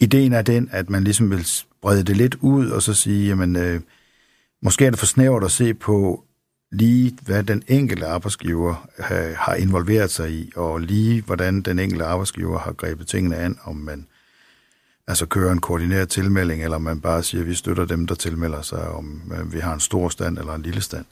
ideen 0.00 0.32
er 0.32 0.42
den, 0.42 0.68
at 0.72 0.90
man 0.90 1.04
ligesom 1.04 1.30
vil 1.30 1.46
brede 1.82 2.02
det 2.02 2.16
lidt 2.16 2.34
ud 2.40 2.70
og 2.70 2.82
så 2.82 2.94
sige, 2.94 3.28
jamen 3.28 3.56
øh, 3.56 3.80
måske 4.62 4.86
er 4.86 4.90
det 4.90 4.98
for 4.98 5.06
snævert 5.06 5.44
at 5.44 5.50
se 5.50 5.74
på 5.74 6.24
lige, 6.72 7.18
hvad 7.22 7.42
den 7.42 7.62
enkelte 7.68 8.06
arbejdsgiver 8.06 8.88
har, 8.98 9.34
har 9.36 9.54
involveret 9.54 10.10
sig 10.10 10.30
i, 10.30 10.52
og 10.56 10.78
lige, 10.78 11.22
hvordan 11.22 11.60
den 11.60 11.78
enkelte 11.78 12.04
arbejdsgiver 12.04 12.58
har 12.58 12.72
grebet 12.72 13.06
tingene 13.06 13.36
an, 13.36 13.58
om 13.64 13.76
man 13.76 14.06
altså 15.08 15.26
kører 15.26 15.52
en 15.52 15.60
koordineret 15.60 16.08
tilmelding, 16.08 16.64
eller 16.64 16.78
man 16.78 17.00
bare 17.00 17.22
siger, 17.22 17.42
at 17.42 17.48
vi 17.48 17.54
støtter 17.54 17.84
dem, 17.84 18.06
der 18.06 18.14
tilmelder 18.14 18.62
sig, 18.62 18.88
om 18.88 19.32
øh, 19.38 19.52
vi 19.52 19.58
har 19.58 19.74
en 19.74 19.80
stor 19.80 20.08
stand 20.08 20.38
eller 20.38 20.54
en 20.54 20.62
lille 20.62 20.80
stand. 20.80 21.04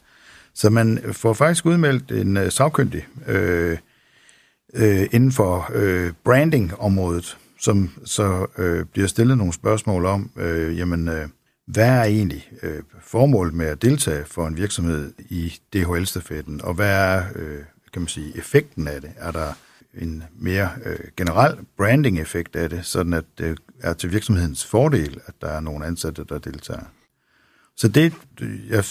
Så 0.53 0.69
man 0.69 0.99
får 1.11 1.33
faktisk 1.33 1.65
udmeldt 1.65 2.11
en 2.11 2.37
uh, 2.37 2.49
sagkyndig 2.49 3.07
øh, 3.27 3.77
øh, 4.73 5.07
inden 5.11 5.31
for 5.31 5.69
øh, 5.73 6.11
branding-området, 6.23 7.37
som 7.59 7.89
så 8.05 8.47
øh, 8.57 8.85
bliver 8.85 9.07
stillet 9.07 9.37
nogle 9.37 9.53
spørgsmål 9.53 10.05
om, 10.05 10.31
øh, 10.35 10.77
jamen, 10.77 11.07
øh, 11.07 11.27
hvad 11.67 11.89
er 11.89 12.03
egentlig 12.03 12.49
øh, 12.63 12.83
formålet 13.01 13.53
med 13.53 13.65
at 13.65 13.81
deltage 13.81 14.25
for 14.25 14.47
en 14.47 14.57
virksomhed 14.57 15.13
i 15.29 15.53
DHL-stafetten, 15.73 16.61
og 16.61 16.73
hvad 16.73 16.89
er, 16.89 17.23
øh, 17.35 17.59
kan 17.93 18.01
man 18.01 18.07
sige, 18.07 18.37
effekten 18.37 18.87
af 18.87 19.01
det? 19.01 19.11
Er 19.17 19.31
der 19.31 19.53
en 19.97 20.23
mere 20.35 20.69
øh, 20.85 20.99
generel 21.17 21.57
branding-effekt 21.77 22.55
af 22.55 22.69
det, 22.69 22.85
sådan 22.85 23.13
at 23.13 23.25
det 23.37 23.59
er 23.79 23.93
til 23.93 24.11
virksomhedens 24.11 24.65
fordel, 24.65 25.19
at 25.25 25.33
der 25.41 25.47
er 25.47 25.59
nogle 25.59 25.85
ansatte, 25.85 26.23
der 26.29 26.37
deltager. 26.37 26.85
Så 27.77 27.87
det, 27.87 28.13
jeg 28.69 28.85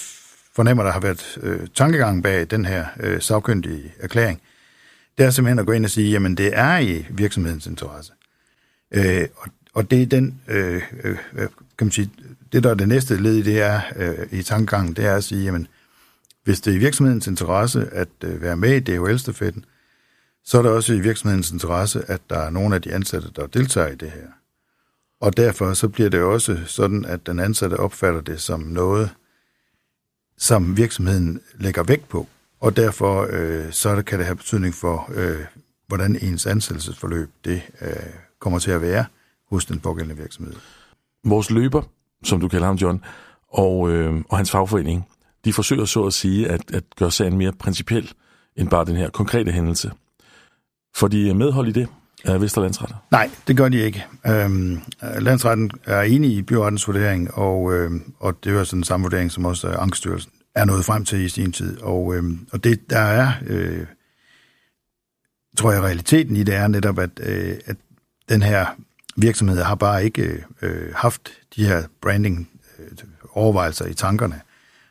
fornemmer, 0.54 0.82
der 0.82 0.92
har 0.92 1.00
været 1.00 1.38
øh, 1.42 1.68
tankegang 1.74 2.22
bag 2.22 2.50
den 2.50 2.64
her 2.64 2.86
øh, 3.00 3.20
sagkyndige 3.20 3.92
erklæring, 3.98 4.40
det 5.18 5.26
er 5.26 5.30
simpelthen 5.30 5.58
at 5.58 5.66
gå 5.66 5.72
ind 5.72 5.84
og 5.84 5.90
sige, 5.90 6.10
jamen 6.10 6.36
det 6.36 6.50
er 6.52 6.78
i 6.78 7.06
virksomhedens 7.10 7.66
interesse. 7.66 8.12
Øh, 8.90 9.28
og, 9.36 9.48
og 9.74 9.90
det 9.90 10.02
er 10.02 10.06
den, 10.06 10.40
øh, 10.48 10.82
øh, 11.04 11.18
øh 11.34 11.48
kan 11.78 11.86
man 11.86 11.90
sige, 11.90 12.10
det 12.52 12.64
der 12.64 12.70
er 12.70 12.74
det 12.74 12.88
næste 12.88 13.16
led 13.16 13.34
i 13.34 13.42
det 13.42 13.62
er, 13.62 13.80
øh, 13.96 14.38
i 14.38 14.42
tankegangen, 14.42 14.94
det 14.94 15.04
er 15.04 15.16
at 15.16 15.24
sige, 15.24 15.44
jamen 15.44 15.66
hvis 16.44 16.60
det 16.60 16.70
er 16.70 16.74
i 16.74 16.78
virksomhedens 16.78 17.26
interesse 17.26 17.88
at 17.92 18.08
øh, 18.24 18.42
være 18.42 18.56
med 18.56 18.76
i 18.76 18.80
DHL-stafetten, 18.80 19.64
så 20.44 20.59
er 20.59 20.62
det 20.62 20.70
også 20.70 20.92
i 20.92 21.00
virksomhedens 21.00 21.50
interesse, 21.50 22.05
at 22.09 22.20
der 22.31 22.38
er 22.38 22.50
nogle 22.50 22.74
af 22.74 22.83
de 22.83 22.94
ansatte, 22.94 23.28
der 23.37 23.46
deltager 23.46 23.88
i 23.88 23.94
det 23.94 24.11
her. 24.11 24.26
Og 25.20 25.37
derfor 25.37 25.74
så 25.74 25.88
bliver 25.88 26.11
det 26.11 26.22
også 26.22 26.61
sådan, 26.66 27.05
at 27.05 27.26
den 27.26 27.40
ansatte 27.40 27.74
opfatter 27.74 28.20
det 28.20 28.40
som 28.40 28.61
noget, 28.61 29.11
som 30.38 30.76
virksomheden 30.76 31.40
lægger 31.55 31.83
vægt 31.83 32.09
på. 32.09 32.26
Og 32.61 32.76
derfor 32.76 33.26
øh, 33.31 33.72
så 33.72 34.02
kan 34.02 34.18
det 34.18 34.26
have 34.26 34.37
betydning 34.37 34.74
for, 34.74 35.11
øh, 35.14 35.40
hvordan 35.87 36.18
ens 36.22 36.46
ansættelsesforløb 36.46 37.31
det 37.44 37.62
øh, 37.81 37.96
kommer 38.38 38.59
til 38.59 38.70
at 38.70 38.81
være 38.81 39.05
hos 39.50 39.64
den 39.64 39.81
pågældende 39.81 40.20
virksomhed. 40.20 40.55
Vores 41.24 41.50
løber, 41.50 41.83
som 42.24 42.40
du 42.40 42.48
kalder 42.48 42.66
ham, 42.66 42.76
John, 42.76 43.05
og, 43.48 43.90
øh, 43.90 44.22
og 44.28 44.37
hans 44.37 44.50
fagforening, 44.50 45.09
de 45.44 45.52
forsøger 45.52 45.85
så 45.85 46.05
at 46.05 46.12
sige 46.12 46.48
at, 46.48 46.70
at 46.74 46.85
gøre 46.96 47.11
sagen 47.11 47.38
mere 47.38 47.52
principiel 47.52 48.12
end 48.57 48.68
bare 48.68 48.85
den 48.85 48.96
her 48.96 49.11
konkrete 49.11 49.52
hændelse. 49.52 49.92
Får 50.94 51.09
de 51.09 51.28
øh, 51.28 51.37
medhold 51.37 51.68
i 51.68 51.72
det 51.72 51.88
af 52.24 52.40
Vesterlandsret? 52.40 52.94
Nej, 53.11 53.31
det 53.48 53.57
gør 53.57 53.68
de 53.68 53.81
ikke. 53.81 54.07
Øhm, 54.26 54.72
øh, 55.02 55.22
landsretten 55.22 55.70
er 55.85 56.02
enig 56.02 56.31
i 56.31 56.42
byrettens 56.42 56.87
vurdering, 56.87 57.35
og, 57.35 57.72
øhm, 57.72 58.12
og 58.18 58.44
det 58.44 58.50
er 58.50 58.52
sådan 58.52 58.59
altså 58.59 58.76
en 58.76 58.85
samme 58.85 59.05
vurdering, 59.05 59.33
som 59.33 59.44
også 59.44 59.68
øh, 59.68 59.83
Angststyrelsen 59.83 60.33
er 60.55 60.64
nået 60.64 60.85
frem 60.85 61.05
til 61.05 61.20
i 61.20 61.28
sin 61.28 61.52
tid. 61.52 61.81
Og, 61.81 62.14
øhm, 62.14 62.46
og 62.52 62.64
det, 62.64 62.90
der 62.90 62.98
er, 62.98 63.33
øh, 63.46 63.87
tror 65.57 65.72
jeg, 65.72 65.83
realiteten 65.83 66.37
i 66.37 66.42
det 66.42 66.55
er 66.55 66.68
netop, 66.68 66.98
at, 66.98 67.11
øh, 67.22 67.57
at 67.66 67.76
den 68.28 68.42
her 68.42 68.66
virksomhed 69.16 69.62
har 69.62 69.74
bare 69.74 70.05
ikke 70.05 70.44
øh, 70.62 70.94
haft 70.94 71.31
de 71.57 71.66
her 71.66 71.83
branding 72.00 72.48
overvejelser 73.33 73.87
i 73.87 73.94
tankerne, 73.94 74.40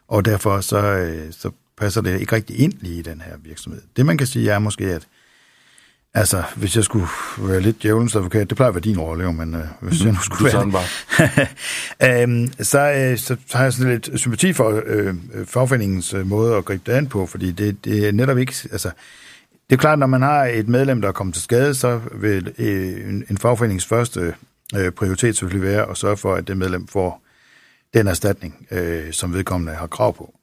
og 0.07 0.25
derfor 0.25 0.61
så, 0.61 0.77
øh, 0.77 1.33
så 1.33 1.51
passer 1.77 2.01
det 2.01 2.19
ikke 2.19 2.35
rigtig 2.35 2.59
ind 2.59 2.73
lige 2.79 2.99
i 2.99 3.01
den 3.01 3.21
her 3.21 3.37
virksomhed. 3.43 3.81
Det 3.95 4.05
man 4.05 4.17
kan 4.17 4.27
sige 4.27 4.51
er 4.51 4.59
måske, 4.59 4.85
at 4.85 5.07
Altså, 6.13 6.43
hvis 6.55 6.75
jeg 6.75 6.83
skulle 6.83 7.07
være 7.37 7.59
lidt 7.59 7.83
djævelens 7.83 8.15
advokat, 8.15 8.49
det 8.49 8.55
plejer 8.55 8.69
at 8.69 8.75
være 8.75 8.81
din 8.81 8.99
rolle, 8.99 9.33
men 9.33 9.55
øh, 9.55 9.61
hvis 9.81 10.01
mm, 10.01 10.05
jeg 10.05 10.13
nu 10.13 10.19
skulle 10.21 10.53
være 10.53 10.71
bare. 10.71 12.21
øhm, 12.23 12.53
så, 12.59 12.79
øh, 12.79 13.17
så 13.17 13.37
har 13.51 13.63
jeg 13.63 13.73
sådan 13.73 13.91
lidt 13.91 14.19
sympati 14.19 14.53
for 14.53 14.81
øh, 14.85 15.15
fagforeningens 15.45 16.13
øh, 16.13 16.27
måde 16.27 16.55
at 16.55 16.65
gribe 16.65 16.83
det 16.85 16.97
an 16.97 17.07
på, 17.07 17.25
fordi 17.25 17.51
det, 17.51 17.85
det 17.85 18.07
er 18.07 18.11
netop 18.11 18.37
ikke... 18.37 18.53
Altså, 18.71 18.91
det 19.69 19.75
er 19.75 19.79
klart, 19.79 19.99
når 19.99 20.07
man 20.07 20.21
har 20.21 20.45
et 20.45 20.67
medlem, 20.67 21.01
der 21.01 21.07
er 21.07 21.11
kommet 21.11 21.33
til 21.33 21.43
skade, 21.43 21.73
så 21.73 22.01
vil 22.11 22.53
øh, 22.57 23.09
en, 23.09 23.25
en 23.29 23.37
fagforenings 23.37 23.85
første 23.85 24.35
øh, 24.75 24.91
prioritet 24.91 25.37
selvfølgelig 25.37 25.71
være 25.71 25.89
at 25.89 25.97
sørge 25.97 26.17
for, 26.17 26.35
at 26.35 26.47
det 26.47 26.57
medlem 26.57 26.87
får 26.87 27.23
den 27.93 28.07
erstatning, 28.07 28.67
øh, 28.71 29.11
som 29.11 29.33
vedkommende 29.33 29.73
har 29.73 29.87
krav 29.87 30.15
på. 30.15 30.33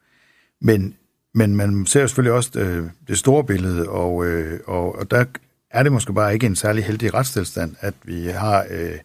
Men, 0.61 0.95
men 1.35 1.57
man 1.57 1.87
ser 1.87 2.07
selvfølgelig 2.07 2.33
også 2.33 2.51
øh, 2.61 2.85
det 3.09 3.19
store 3.19 3.45
billede, 3.45 3.89
og, 3.89 4.27
øh, 4.27 4.61
og, 4.67 4.99
og 4.99 5.11
der 5.11 5.25
er 5.71 5.83
det 5.83 5.93
måske 5.93 6.13
bare 6.13 6.35
ikke 6.35 6.47
en 6.47 6.57
særlig 6.57 6.85
heldig 6.85 7.15
retstilstand, 7.15 7.75
at 7.81 7.95
vi 8.05 8.27
har 8.27 8.67
øh, 8.71 8.99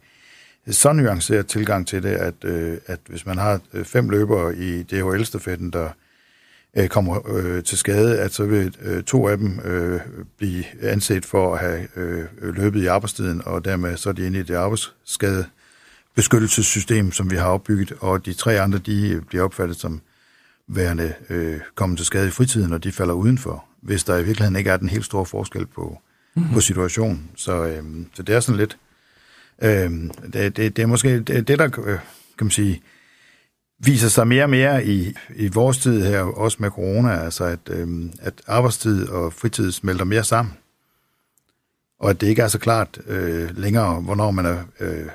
så 0.69 0.93
nuanceret 0.93 1.47
tilgang 1.47 1.87
til 1.87 2.03
det, 2.03 2.09
at, 2.09 2.33
øh, 2.43 2.77
at 2.87 2.99
hvis 3.07 3.25
man 3.25 3.37
har 3.37 3.59
øh, 3.73 3.85
fem 3.85 4.09
løbere 4.09 4.55
i 4.55 4.83
DHL-stafetten, 4.83 5.71
der 5.71 5.89
øh, 6.77 6.87
kommer 6.87 7.19
øh, 7.27 7.63
til 7.63 7.77
skade, 7.77 8.19
at 8.19 8.33
så 8.33 8.45
vil 8.45 8.75
øh, 8.81 9.03
to 9.03 9.27
af 9.27 9.37
dem 9.37 9.59
øh, 9.59 10.01
blive 10.37 10.63
anset 10.81 11.25
for 11.25 11.53
at 11.53 11.59
have 11.59 11.87
øh, 11.95 12.25
løbet 12.41 12.83
i 12.83 12.87
arbejdstiden, 12.87 13.41
og 13.45 13.65
dermed 13.65 13.97
så 13.97 14.09
er 14.09 14.13
de 14.13 14.25
inde 14.25 14.39
i 14.39 14.43
det 14.43 14.55
arbejdsskade 14.55 15.45
beskyttelsessystem, 16.15 17.11
som 17.11 17.31
vi 17.31 17.35
har 17.35 17.47
opbygget, 17.47 17.93
og 17.99 18.25
de 18.25 18.33
tre 18.33 18.61
andre, 18.61 18.77
de 18.77 19.21
bliver 19.27 19.43
opfattet 19.43 19.77
som 19.77 20.01
værende 20.67 21.13
øh, 21.29 21.59
kommet 21.75 21.97
til 21.97 22.05
skade 22.05 22.27
i 22.27 22.31
fritiden, 22.31 22.73
og 22.73 22.83
de 22.83 22.91
falder 22.91 23.13
udenfor, 23.13 23.65
hvis 23.81 24.03
der 24.03 24.17
i 24.17 24.23
virkeligheden 24.23 24.55
ikke 24.55 24.69
er 24.69 24.77
den 24.77 24.89
helt 24.89 25.05
store 25.05 25.25
forskel 25.25 25.65
på, 25.65 26.01
mm-hmm. 26.35 26.53
på 26.53 26.61
situationen. 26.61 27.29
Så, 27.35 27.65
øh, 27.65 27.83
så 28.13 28.23
det 28.23 28.35
er 28.35 28.39
sådan 28.39 28.59
lidt 28.59 28.77
Øh, 29.61 29.91
det, 30.33 30.57
det, 30.57 30.75
det 30.75 30.79
er 30.79 30.85
måske 30.85 31.19
det, 31.19 31.47
det 31.47 31.59
der, 31.59 31.65
øh, 31.65 31.99
kan 32.37 32.45
man 32.45 32.51
sige, 32.51 32.81
viser 33.79 34.07
sig 34.07 34.27
mere 34.27 34.43
og 34.43 34.49
mere 34.49 34.85
i, 34.85 35.13
i 35.35 35.47
vores 35.47 35.77
tid 35.77 36.05
her, 36.05 36.21
også 36.21 36.57
med 36.59 36.69
corona, 36.69 37.09
altså 37.09 37.43
at, 37.43 37.59
øh, 37.69 37.87
at 38.21 38.33
arbejdstid 38.47 39.07
og 39.07 39.33
fritid 39.33 39.71
smelter 39.71 40.05
mere 40.05 40.23
sammen. 40.23 40.53
Og 41.99 42.09
at 42.09 42.21
det 42.21 42.27
ikke 42.27 42.41
er 42.41 42.47
så 42.47 42.59
klart 42.59 42.99
øh, 43.07 43.57
længere, 43.57 44.01
hvornår 44.01 44.31
man 44.31 44.45
er 44.45 44.63
øh, 44.79 45.05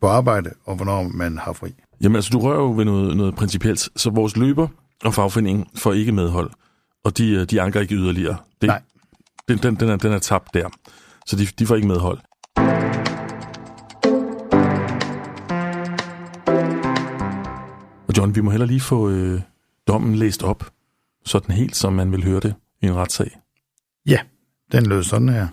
på 0.00 0.06
arbejde, 0.06 0.50
og 0.64 0.76
hvornår 0.76 1.02
man 1.02 1.38
har 1.38 1.52
fri. 1.52 1.74
Jamen 2.00 2.16
altså, 2.16 2.30
du 2.32 2.38
rører 2.38 2.60
jo 2.60 2.72
ved 2.76 2.84
noget, 2.84 3.16
noget 3.16 3.34
principielt. 3.34 3.88
Så 3.96 4.10
vores 4.10 4.36
løber 4.36 4.68
og 5.04 5.14
fagforening 5.14 5.70
får 5.74 5.92
ikke 5.92 6.12
medhold, 6.12 6.50
og 7.04 7.18
de, 7.18 7.30
øh, 7.30 7.44
de 7.50 7.60
anker 7.60 7.80
ikke 7.80 7.94
yderligere. 7.94 8.36
Det, 8.60 8.66
Nej. 8.66 8.82
Den, 9.48 9.58
den, 9.58 9.74
den, 9.74 9.88
er, 9.88 9.96
den 9.96 10.12
er 10.12 10.18
tabt 10.18 10.54
der. 10.54 10.68
Så 11.26 11.36
de, 11.36 11.46
de 11.46 11.66
får 11.66 11.76
ikke 11.76 11.88
medhold. 11.88 12.18
Og 18.08 18.16
John, 18.16 18.34
vi 18.34 18.40
må 18.40 18.50
heller 18.50 18.66
lige 18.66 18.80
få 18.80 19.10
øh, 19.10 19.40
dommen 19.86 20.14
læst 20.14 20.42
op, 20.42 20.70
sådan 21.24 21.54
helt 21.54 21.76
som 21.76 21.92
man 21.92 22.12
vil 22.12 22.24
høre 22.24 22.40
det 22.40 22.54
i 22.82 22.86
en 22.86 22.94
retssag. 22.94 23.40
Ja, 24.06 24.18
den 24.72 24.86
lød 24.86 25.02
sådan 25.02 25.28
her. 25.28 25.48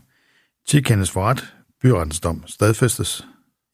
10 0.68 0.84
for 0.84 1.24
ret. 1.24 1.56
Byrettens 1.82 2.20
dom 2.20 2.44
stadfæstes. 2.48 3.28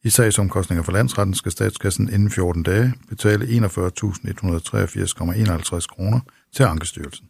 I 0.04 0.10
sagsomkostninger 0.10 0.82
for 0.82 0.92
landsretten 0.92 1.34
skal 1.34 1.52
statskassen 1.52 2.08
inden 2.08 2.30
14 2.30 2.62
dage 2.62 2.94
betale 3.08 3.44
41.183,51 3.44 5.86
kroner 5.86 6.20
til 6.52 6.62
Ankestyrelsen. 6.62 7.28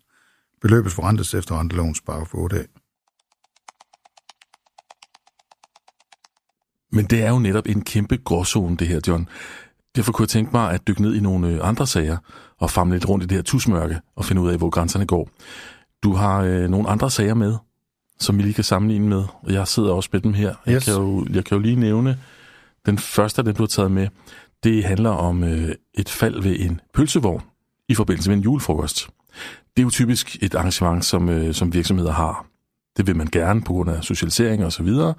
Beløbet 0.62 0.92
forrentes 0.92 1.34
efter 1.34 1.60
rentelovens 1.60 2.00
paragraf 2.00 2.34
8a. 2.34 2.81
Men 6.92 7.04
det 7.04 7.22
er 7.22 7.30
jo 7.30 7.38
netop 7.38 7.66
en 7.66 7.82
kæmpe 7.82 8.16
gråzone, 8.24 8.76
det 8.76 8.88
her, 8.88 9.00
John. 9.08 9.28
Derfor 9.96 10.12
kunne 10.12 10.22
jeg 10.24 10.28
tænke 10.28 10.50
mig 10.52 10.70
at 10.70 10.86
dykke 10.88 11.02
ned 11.02 11.14
i 11.14 11.20
nogle 11.20 11.48
øh, 11.48 11.68
andre 11.68 11.86
sager 11.86 12.16
og 12.58 12.70
famle 12.70 12.94
lidt 12.94 13.08
rundt 13.08 13.24
i 13.24 13.26
det 13.26 13.36
her 13.36 13.42
tusmørke 13.42 13.98
og 14.16 14.24
finde 14.24 14.42
ud 14.42 14.50
af, 14.50 14.58
hvor 14.58 14.70
grænserne 14.70 15.06
går. 15.06 15.30
Du 16.02 16.12
har 16.14 16.42
øh, 16.42 16.68
nogle 16.70 16.88
andre 16.88 17.10
sager 17.10 17.34
med, 17.34 17.54
som 18.20 18.38
vi 18.38 18.42
lige 18.42 18.54
kan 18.54 18.64
sammenligne 18.64 19.08
med, 19.08 19.24
og 19.42 19.52
jeg 19.52 19.68
sidder 19.68 19.92
også 19.92 20.08
med 20.12 20.20
dem 20.20 20.32
her. 20.32 20.54
Jeg, 20.66 20.74
Yes. 20.74 20.84
kan, 20.84 20.94
jo, 20.94 21.26
jeg 21.32 21.44
kan 21.44 21.56
jo 21.56 21.62
lige 21.62 21.76
nævne, 21.76 22.18
den 22.86 22.98
første 22.98 23.38
af 23.40 23.44
dem, 23.44 23.54
du 23.54 23.62
har 23.62 23.66
taget 23.68 23.90
med, 23.90 24.08
det 24.64 24.84
handler 24.84 25.10
om 25.10 25.44
øh, 25.44 25.68
et 25.94 26.08
fald 26.08 26.42
ved 26.42 26.56
en 26.60 26.80
pølsevogn 26.94 27.42
i 27.88 27.94
forbindelse 27.94 28.30
med 28.30 28.36
en 28.36 28.42
julefrokost. 28.42 29.08
Det 29.76 29.82
er 29.82 29.84
jo 29.84 29.90
typisk 29.90 30.36
et 30.42 30.54
arrangement, 30.54 31.04
som, 31.04 31.28
øh, 31.28 31.54
som 31.54 31.74
virksomheder 31.74 32.12
har. 32.12 32.46
Det 32.96 33.06
vil 33.06 33.16
man 33.16 33.28
gerne 33.32 33.62
på 33.62 33.72
grund 33.72 33.90
af 33.90 34.04
socialisering 34.04 34.64
og 34.64 34.72
så 34.72 34.82
videre. 34.82 35.14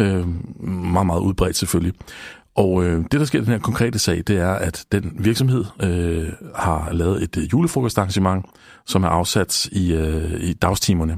Øh, 0.00 0.26
meget, 0.68 1.06
meget 1.06 1.20
udbredt 1.20 1.56
selvfølgelig. 1.56 1.94
Og 2.56 2.84
øh, 2.84 3.04
det, 3.12 3.20
der 3.20 3.24
sker 3.24 3.38
i 3.38 3.44
den 3.44 3.52
her 3.52 3.58
konkrete 3.58 3.98
sag, 3.98 4.22
det 4.26 4.36
er, 4.36 4.52
at 4.52 4.84
den 4.92 5.12
virksomhed 5.18 5.64
øh, 5.82 6.32
har 6.54 6.92
lavet 6.92 7.22
et 7.22 7.36
øh, 7.36 7.44
julefrokostarrangement, 7.52 8.46
som 8.86 9.04
er 9.04 9.08
afsat 9.08 9.66
i, 9.72 9.92
øh, 9.92 10.40
i 10.40 10.52
dagstimerne. 10.52 11.16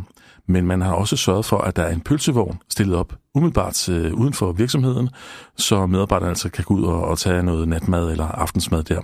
Men 0.50 0.66
man 0.66 0.80
har 0.80 0.92
også 0.92 1.16
sørget 1.16 1.44
for, 1.44 1.58
at 1.58 1.76
der 1.76 1.82
er 1.82 1.92
en 1.92 2.00
pølsevogn 2.00 2.58
stillet 2.70 2.96
op 2.96 3.12
umiddelbart 3.34 3.88
øh, 3.88 4.14
uden 4.14 4.32
for 4.32 4.52
virksomheden, 4.52 5.08
så 5.56 5.86
medarbejderne 5.86 6.30
altså 6.30 6.48
kan 6.48 6.64
gå 6.64 6.74
ud 6.74 6.84
og, 6.84 7.04
og 7.04 7.18
tage 7.18 7.42
noget 7.42 7.68
natmad 7.68 8.10
eller 8.10 8.24
aftensmad 8.24 8.82
der. 8.82 9.00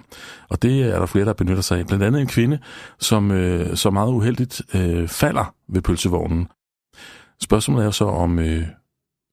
Og 0.48 0.62
det 0.62 0.82
er 0.82 0.98
der 0.98 1.06
flere, 1.06 1.24
der 1.24 1.32
benytter 1.32 1.62
sig 1.62 1.78
af. 1.78 1.86
Blandt 1.86 2.04
andet 2.04 2.20
en 2.20 2.26
kvinde, 2.26 2.58
som 2.98 3.30
øh, 3.30 3.76
så 3.76 3.90
meget 3.90 4.10
uheldigt 4.10 4.62
øh, 4.74 5.08
falder 5.08 5.54
ved 5.68 5.82
pølsevognen. 5.82 6.48
Spørgsmålet 7.40 7.86
er 7.86 7.90
så 7.90 8.04
om, 8.04 8.38
øh, 8.38 8.66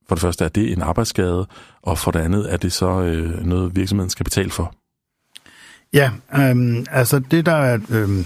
for 0.08 0.16
det 0.16 0.22
første 0.22 0.46
er 0.46 0.50
det 0.50 0.72
en 0.72 0.82
arbejdsskade, 0.82 1.48
og 1.82 1.98
for 1.98 2.12
det 2.12 2.20
andet 2.20 2.54
er 2.54 2.58
det 2.58 2.74
så 2.74 3.02
øh, 3.02 3.46
noget, 3.46 3.76
virksomheden 3.76 4.10
skal 4.10 4.24
betale 4.24 4.52
for. 4.52 4.74
Ja, 5.94 6.12
øh, 6.36 6.86
altså 6.92 7.20
det 7.20 7.46
der 7.46 7.56
er 7.56 7.80
Øh 7.90 8.26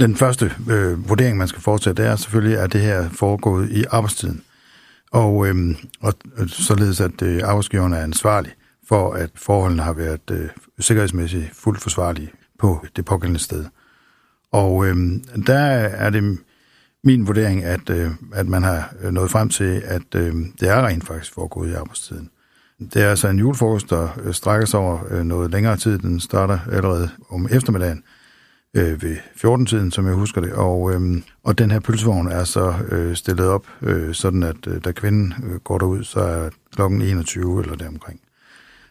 den 0.00 0.16
første 0.16 0.52
øh, 0.70 1.08
vurdering, 1.08 1.36
man 1.36 1.48
skal 1.48 1.62
foretage, 1.62 1.94
det 1.94 2.06
er 2.06 2.16
selvfølgelig, 2.16 2.58
at 2.58 2.72
det 2.72 2.80
her 2.80 2.94
er 2.94 3.08
foregået 3.08 3.70
i 3.70 3.84
arbejdstiden. 3.90 4.42
Og, 5.12 5.46
øhm, 5.46 5.70
øh, 5.70 5.76
og 6.00 6.14
således, 6.46 7.00
at 7.00 7.22
øh, 7.22 7.40
arbejdsgiveren 7.44 7.92
er 7.92 8.02
ansvarlig 8.02 8.52
for, 8.88 9.12
at 9.12 9.30
forholdene 9.34 9.82
har 9.82 9.92
været 9.92 10.30
øh, 10.30 10.48
sikkerhedsmæssigt 10.78 11.50
fuldt 11.54 11.80
forsvarlige 11.80 12.30
på 12.58 12.86
det 12.96 13.04
pågældende 13.04 13.40
sted. 13.40 13.64
Og 14.52 14.86
øh, 14.86 14.96
der 15.46 15.58
er 15.58 16.10
det 16.10 16.38
min 17.04 17.26
vurdering, 17.26 17.64
at, 17.64 17.90
øh, 17.90 18.10
at 18.32 18.48
man 18.48 18.62
har 18.62 18.94
øh, 19.02 19.12
nået 19.12 19.30
frem 19.30 19.48
til, 19.48 19.82
at 19.84 20.14
øh, 20.14 20.34
det 20.60 20.68
er 20.68 20.86
rent 20.86 21.06
faktisk 21.06 21.34
foregået 21.34 21.70
i 21.70 21.74
arbejdstiden. 21.74 22.30
Det 22.94 23.02
er 23.02 23.10
altså 23.10 23.28
en 23.28 23.38
julefrokost, 23.38 23.90
der 23.90 24.08
øh, 24.24 24.34
strækker 24.34 24.66
sig 24.66 24.80
over 24.80 24.98
øh, 25.10 25.24
noget 25.24 25.50
længere 25.50 25.76
tid. 25.76 25.98
Den 25.98 26.20
starter 26.20 26.58
allerede 26.72 27.10
om 27.30 27.48
eftermiddagen 27.50 28.02
øh, 28.74 29.02
ved 29.02 29.16
14-tiden, 29.36 29.90
som 29.90 30.06
jeg 30.06 30.14
husker 30.14 30.40
det. 30.40 30.52
Og, 30.52 30.94
øh, 30.94 31.22
og 31.42 31.58
den 31.58 31.70
her 31.70 31.80
pølsevogn 31.80 32.28
er 32.28 32.44
så 32.44 32.74
øh, 32.90 33.16
stillet 33.16 33.46
op, 33.46 33.66
øh, 33.82 34.14
sådan 34.14 34.42
at 34.42 34.66
øh, 34.66 34.84
da 34.84 34.92
kvinden 34.92 35.34
øh, 35.44 35.60
går 35.60 35.78
derud, 35.78 36.04
så 36.04 36.20
er 36.20 36.50
klokken 36.74 37.02
21 37.02 37.62
eller 37.62 37.76
deromkring. 37.76 38.20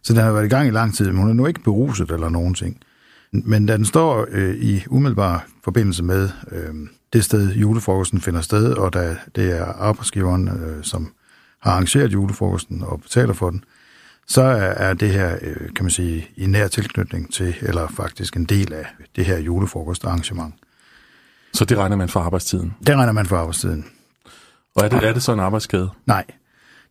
Så 0.04 0.13
den 0.13 0.21
har 0.21 0.32
været 0.32 0.45
i 0.45 0.50
gang 0.50 0.67
i 0.67 0.71
lang 0.71 0.95
tid, 0.95 1.06
men 1.06 1.17
hun 1.17 1.30
er 1.30 1.34
nu 1.34 1.45
ikke 1.45 1.63
beruset 1.63 2.12
eller 2.12 2.30
nogen 2.30 2.54
ting. 2.54 2.78
Men 3.32 3.65
da 3.65 3.78
den 3.78 3.86
står 3.86 4.28
øh, 4.32 4.56
i 4.56 4.84
umiddelbar 4.89 5.47
forbindelse 5.63 6.04
med 6.04 6.30
øh, 6.52 6.76
det 7.13 7.26
sted, 7.26 7.54
julefrokosten 7.54 8.21
finder 8.21 8.41
sted, 8.41 8.74
og 8.74 8.93
da 8.93 9.17
det 9.36 9.58
er 9.58 9.65
arbejdsgiveren, 9.65 10.47
øh, 10.47 10.84
som 10.84 11.13
har 11.60 11.71
arrangeret 11.71 12.13
julefrokosten 12.13 12.84
og 12.84 13.02
betaler 13.02 13.34
for 13.34 13.50
den, 13.50 13.63
så 14.28 14.41
er, 14.41 14.93
det 14.93 15.10
her, 15.10 15.38
øh, 15.41 15.74
kan 15.76 15.86
man 15.86 15.89
sige, 15.89 16.30
i 16.36 16.45
nær 16.45 16.67
tilknytning 16.67 17.34
til, 17.34 17.56
eller 17.62 17.88
faktisk 17.88 18.36
en 18.36 18.45
del 18.45 18.74
af 18.74 18.86
det 19.15 19.26
her 19.26 19.38
julefrokostarrangement. 19.38 20.54
Så 21.54 21.65
det 21.65 21.78
regner 21.78 21.95
man 21.95 22.10
for 22.10 22.19
arbejdstiden. 22.19 22.74
Det 22.88 22.95
regner 22.95 23.12
man 23.12 23.26
for 23.26 23.38
arbejdstiden. 23.38 23.86
Og 24.76 24.86
er 24.86 24.89
det, 24.89 25.04
er 25.04 25.13
det 25.13 25.24
så 25.24 25.34
en 25.34 25.39
arbejdsskade? 25.39 25.89
Nej, 26.06 26.26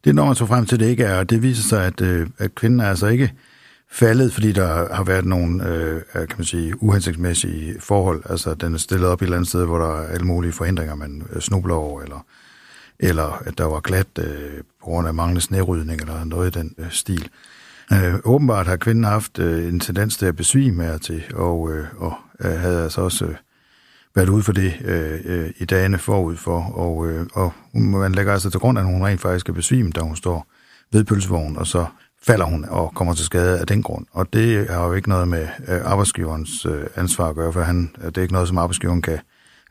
det 0.04 0.14
når 0.14 0.26
man 0.26 0.34
så 0.34 0.46
frem 0.46 0.66
til, 0.66 0.80
det 0.80 0.86
ikke 0.86 1.04
er, 1.04 1.18
og 1.18 1.30
det 1.30 1.42
viser 1.42 1.62
sig, 1.62 1.86
at, 1.86 2.00
øh, 2.00 2.26
at 2.38 2.54
kvinden 2.54 2.80
er 2.80 2.88
altså 2.88 3.06
ikke 3.06 3.32
faldet, 3.92 4.32
fordi 4.32 4.52
der 4.52 4.94
har 4.94 5.04
været 5.04 5.24
nogle, 5.24 5.68
øh, 5.68 6.02
kan 6.14 6.34
man 6.38 6.44
sige, 6.44 6.82
uhensigtsmæssige 6.82 7.80
forhold. 7.80 8.22
Altså, 8.30 8.54
den 8.54 8.74
er 8.74 8.78
stillet 8.78 9.08
op 9.08 9.22
et 9.22 9.26
eller 9.26 9.36
andet 9.36 9.48
sted, 9.48 9.64
hvor 9.64 9.78
der 9.78 10.00
er 10.00 10.08
alle 10.08 10.26
mulige 10.26 10.52
forhindringer, 10.52 10.94
man 10.94 11.22
øh, 11.32 11.40
snubler 11.40 11.74
over, 11.74 12.02
eller, 12.02 12.26
eller 12.98 13.42
at 13.46 13.58
der 13.58 13.64
var 13.64 13.80
glat 13.80 14.06
øh, 14.18 14.58
på 14.58 14.84
grund 14.84 15.08
af 15.08 15.14
manglende 15.14 15.40
snerydning, 15.40 16.00
eller 16.00 16.24
noget 16.24 16.56
i 16.56 16.58
den 16.58 16.74
øh, 16.78 16.90
stil. 16.90 17.28
Øh, 17.92 18.14
åbenbart 18.24 18.66
har 18.66 18.76
kvinden 18.76 19.04
haft 19.04 19.38
øh, 19.38 19.68
en 19.68 19.80
tendens 19.80 20.16
til 20.16 20.26
at 20.26 20.36
besvime 20.36 20.92
og 20.92 21.00
til, 21.00 21.24
og, 21.34 21.72
øh, 21.72 21.86
og 21.96 22.14
øh, 22.40 22.52
havde 22.52 22.82
altså 22.82 23.00
også 23.00 23.24
øh, 23.24 23.34
været 24.14 24.28
ude 24.28 24.42
for 24.42 24.52
det 24.52 24.74
øh, 24.84 25.20
øh, 25.24 25.50
i 25.56 25.64
dagene 25.64 25.98
forud 25.98 26.36
for, 26.36 26.62
og, 26.62 27.08
øh, 27.08 27.26
og 27.32 27.52
man 27.74 28.12
lægger 28.12 28.32
altså 28.32 28.50
til 28.50 28.60
grund, 28.60 28.78
at 28.78 28.84
hun 28.84 29.04
rent 29.04 29.20
faktisk 29.20 29.48
er 29.48 29.52
besvimet, 29.52 29.96
da 29.96 30.00
hun 30.00 30.16
står 30.16 30.46
ved 30.92 31.04
pølsevognen, 31.04 31.56
og 31.56 31.66
så 31.66 31.86
falder 32.22 32.44
hun 32.44 32.64
og 32.64 32.92
kommer 32.94 33.14
til 33.14 33.24
skade 33.24 33.58
af 33.58 33.66
den 33.66 33.82
grund. 33.82 34.06
Og 34.12 34.32
det 34.32 34.68
har 34.70 34.86
jo 34.86 34.92
ikke 34.92 35.08
noget 35.08 35.28
med 35.28 35.48
øh, 35.68 35.80
arbejdsgiverens 35.84 36.66
øh, 36.66 36.86
ansvar 36.96 37.28
at 37.28 37.34
gøre, 37.34 37.52
for 37.52 37.62
han, 37.62 37.90
det 38.06 38.18
er 38.18 38.22
ikke 38.22 38.34
noget, 38.34 38.48
som 38.48 38.58
arbejdsgiveren 38.58 39.02
kan 39.02 39.18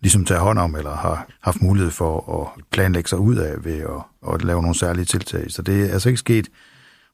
ligesom 0.02 0.26
tage 0.26 0.40
hånd 0.40 0.60
om, 0.60 0.76
eller 0.76 0.96
har 0.96 1.28
haft 1.42 1.62
mulighed 1.62 1.92
for 1.92 2.42
at 2.42 2.64
planlægge 2.72 3.10
sig 3.10 3.20
ud 3.20 3.36
af 3.36 3.66
ved 3.66 3.80
at, 3.80 4.34
at 4.34 4.44
lave 4.44 4.62
nogle 4.62 4.78
særlige 4.78 5.06
tiltag. 5.06 5.52
Så 5.52 5.62
det 5.62 5.86
er 5.90 5.94
altså 5.94 6.10
ikke 6.10 6.20
sket. 6.20 6.48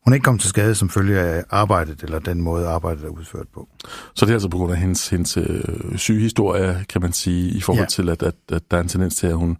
Hun 0.03 0.13
er 0.13 0.15
ikke 0.15 0.23
kommet 0.23 0.41
til 0.41 0.49
skade 0.49 0.75
som 0.75 0.89
følge 0.89 1.19
af 1.19 1.43
arbejdet, 1.49 2.03
eller 2.03 2.19
den 2.19 2.41
måde 2.41 2.67
arbejdet 2.67 3.03
er 3.03 3.09
udført 3.09 3.47
på. 3.53 3.67
Så 4.15 4.25
det 4.25 4.31
er 4.31 4.35
altså 4.35 4.49
på 4.49 4.57
grund 4.57 4.71
af 4.71 4.77
hendes, 4.77 5.09
hendes 5.09 5.37
øh, 5.37 5.97
sygehistorie, 5.97 6.85
kan 6.89 7.01
man 7.01 7.13
sige, 7.13 7.49
i 7.49 7.61
forhold 7.61 7.83
Ja. 7.83 7.87
til, 7.89 8.09
at, 8.09 8.23
at, 8.23 8.35
at 8.51 8.61
der 8.71 8.77
er 8.77 8.81
en 8.81 8.87
tendens 8.87 9.15
til, 9.15 9.27
at 9.27 9.35
hun 9.35 9.57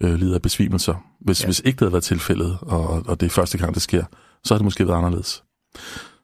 øh, 0.00 0.14
lider 0.14 0.34
af 0.34 0.42
besvimelser. 0.42 0.94
Hvis, 1.20 1.40
ja. 1.42 1.46
hvis 1.46 1.58
ikke 1.64 1.76
det 1.76 1.80
havde 1.80 1.92
været 1.92 2.04
tilfældet, 2.04 2.58
og, 2.60 3.02
og 3.06 3.20
det 3.20 3.26
er 3.26 3.30
første 3.30 3.58
gang, 3.58 3.74
det 3.74 3.82
sker, 3.82 4.04
så 4.44 4.54
havde 4.54 4.58
det 4.58 4.64
måske 4.64 4.86
været 4.86 4.98
anderledes. 4.98 5.44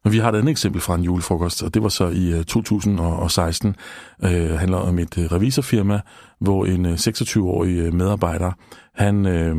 Men 0.05 0.13
vi 0.13 0.19
har 0.19 0.29
et 0.29 0.37
andet 0.37 0.51
eksempel 0.51 0.81
fra 0.81 0.95
en 0.95 1.03
julefrokost, 1.03 1.63
og 1.63 1.75
det 1.75 1.83
var 1.83 1.89
så 1.89 2.09
i 2.09 2.33
øh, 2.33 2.45
2016. 2.45 3.77
Øh, 4.25 4.51
handler 4.51 4.77
om 4.77 4.99
et 4.99 5.19
øh, 5.19 5.25
revisorfirma, 5.25 6.01
hvor 6.41 6.65
en 6.65 6.87
øh, 6.87 6.93
26-årig 6.93 7.77
øh, 7.77 7.95
medarbejder, 7.95 8.53
han, 8.95 9.27
øh, 9.27 9.57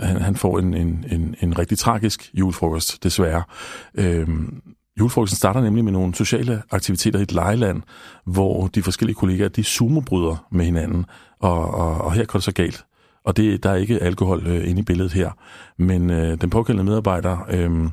han, 0.00 0.20
han 0.20 0.36
får 0.36 0.58
en, 0.58 0.74
en, 0.74 1.04
en, 1.10 1.34
en 1.40 1.58
rigtig 1.58 1.78
tragisk 1.78 2.30
julefrokost, 2.34 3.04
desværre. 3.04 3.42
Øh, 3.94 4.28
Julefrokosten 4.98 5.36
starter 5.36 5.60
nemlig 5.60 5.84
med 5.84 5.92
nogle 5.92 6.14
sociale 6.14 6.62
aktiviteter 6.70 7.18
i 7.18 7.22
et 7.22 7.32
lejeland, 7.32 7.82
hvor 8.26 8.66
de 8.66 8.82
forskellige 8.82 9.16
kollegaer, 9.16 9.48
de 9.48 9.64
sumobryder 9.64 10.46
med 10.50 10.64
hinanden, 10.64 11.06
og, 11.40 11.74
og, 11.74 12.00
og 12.00 12.12
her 12.12 12.24
går 12.24 12.38
det 12.38 12.44
så 12.44 12.52
galt. 12.52 12.84
Og 13.24 13.36
det, 13.36 13.62
der 13.62 13.70
er 13.70 13.74
ikke 13.74 13.98
alkohol 13.98 14.46
øh, 14.46 14.70
inde 14.70 14.80
i 14.80 14.84
billedet 14.84 15.12
her, 15.12 15.30
men 15.78 16.10
øh, 16.10 16.40
den 16.40 16.50
pågældende 16.50 16.90
medarbejder 16.90 17.38
øh, 17.50 17.90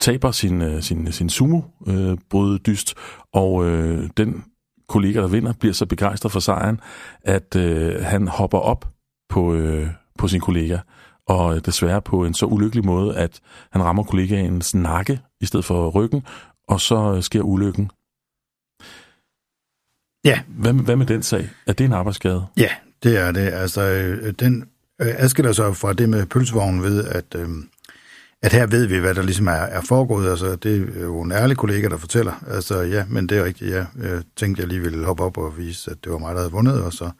taber 0.00 0.30
sin, 0.30 0.62
øh, 0.62 0.82
sin, 0.82 1.12
sin 1.12 1.30
sumo-brøddyst, 1.30 2.94
og 3.32 3.66
øh, 3.66 4.10
den 4.16 4.44
kollega, 4.88 5.20
der 5.20 5.28
vinder, 5.28 5.52
bliver 5.52 5.72
så 5.72 5.86
begejstret 5.86 6.32
for 6.32 6.40
sejren, 6.40 6.80
at 7.22 7.56
øh, 7.56 8.04
han 8.04 8.28
hopper 8.28 8.58
op 8.58 8.88
på, 9.28 9.54
øh, 9.54 9.88
på 10.18 10.28
sin 10.28 10.40
kollega, 10.40 10.78
og 11.28 11.56
øh, 11.56 11.60
desværre 11.64 12.02
på 12.02 12.24
en 12.24 12.34
så 12.34 12.46
ulykkelig 12.46 12.86
måde, 12.86 13.16
at 13.16 13.40
han 13.72 13.82
rammer 13.84 14.02
kollegaens 14.02 14.74
nakke 14.74 15.20
i 15.40 15.46
stedet 15.46 15.64
for 15.64 15.88
ryggen, 15.88 16.22
og 16.68 16.80
så 16.80 17.14
øh, 17.14 17.22
sker 17.22 17.42
ulykken. 17.42 17.90
Ja. 20.24 20.40
Hvad, 20.48 20.72
hvad 20.72 20.96
med 20.96 21.06
den 21.06 21.22
sag? 21.22 21.48
Er 21.66 21.72
det 21.72 21.84
en 21.84 21.92
arbejdsskade? 21.92 22.46
Ja, 22.56 22.70
det 23.02 23.16
er 23.18 23.32
det. 23.32 23.52
Altså, 23.52 23.80
øh, 23.80 24.32
den 24.38 24.64
øh, 25.00 25.14
adskiller 25.18 25.52
sig 25.52 25.76
fra 25.76 25.92
det 25.92 26.08
med 26.08 26.26
pølsevognen 26.26 26.82
ved, 26.82 27.04
at, 27.04 27.24
øh, 27.36 27.48
at 28.42 28.52
her 28.52 28.66
ved 28.66 28.86
vi, 28.86 28.98
hvad 28.98 29.14
der 29.14 29.22
ligesom 29.22 29.46
er, 29.46 29.52
er 29.52 29.80
foregået. 29.80 30.30
Altså, 30.30 30.56
det 30.56 30.96
er 30.96 31.00
jo 31.00 31.22
en 31.22 31.32
ærlig 31.32 31.56
kollega, 31.56 31.88
der 31.88 31.96
fortæller. 31.96 32.44
Altså, 32.50 32.80
ja, 32.80 33.04
men 33.08 33.28
det 33.28 33.38
er 33.38 33.44
rigtigt, 33.44 33.70
ja. 33.70 33.84
Jeg 34.02 34.22
tænkte, 34.36 34.60
jeg 34.60 34.68
lige 34.68 34.80
ville 34.80 35.04
hoppe 35.06 35.22
op 35.22 35.38
og 35.38 35.58
vise, 35.58 35.90
at 35.90 35.96
det 36.04 36.12
var 36.12 36.18
mig, 36.18 36.34
der 36.34 36.40
havde 36.40 36.52
vundet, 36.52 36.82
og 36.82 36.92
så, 36.92 37.10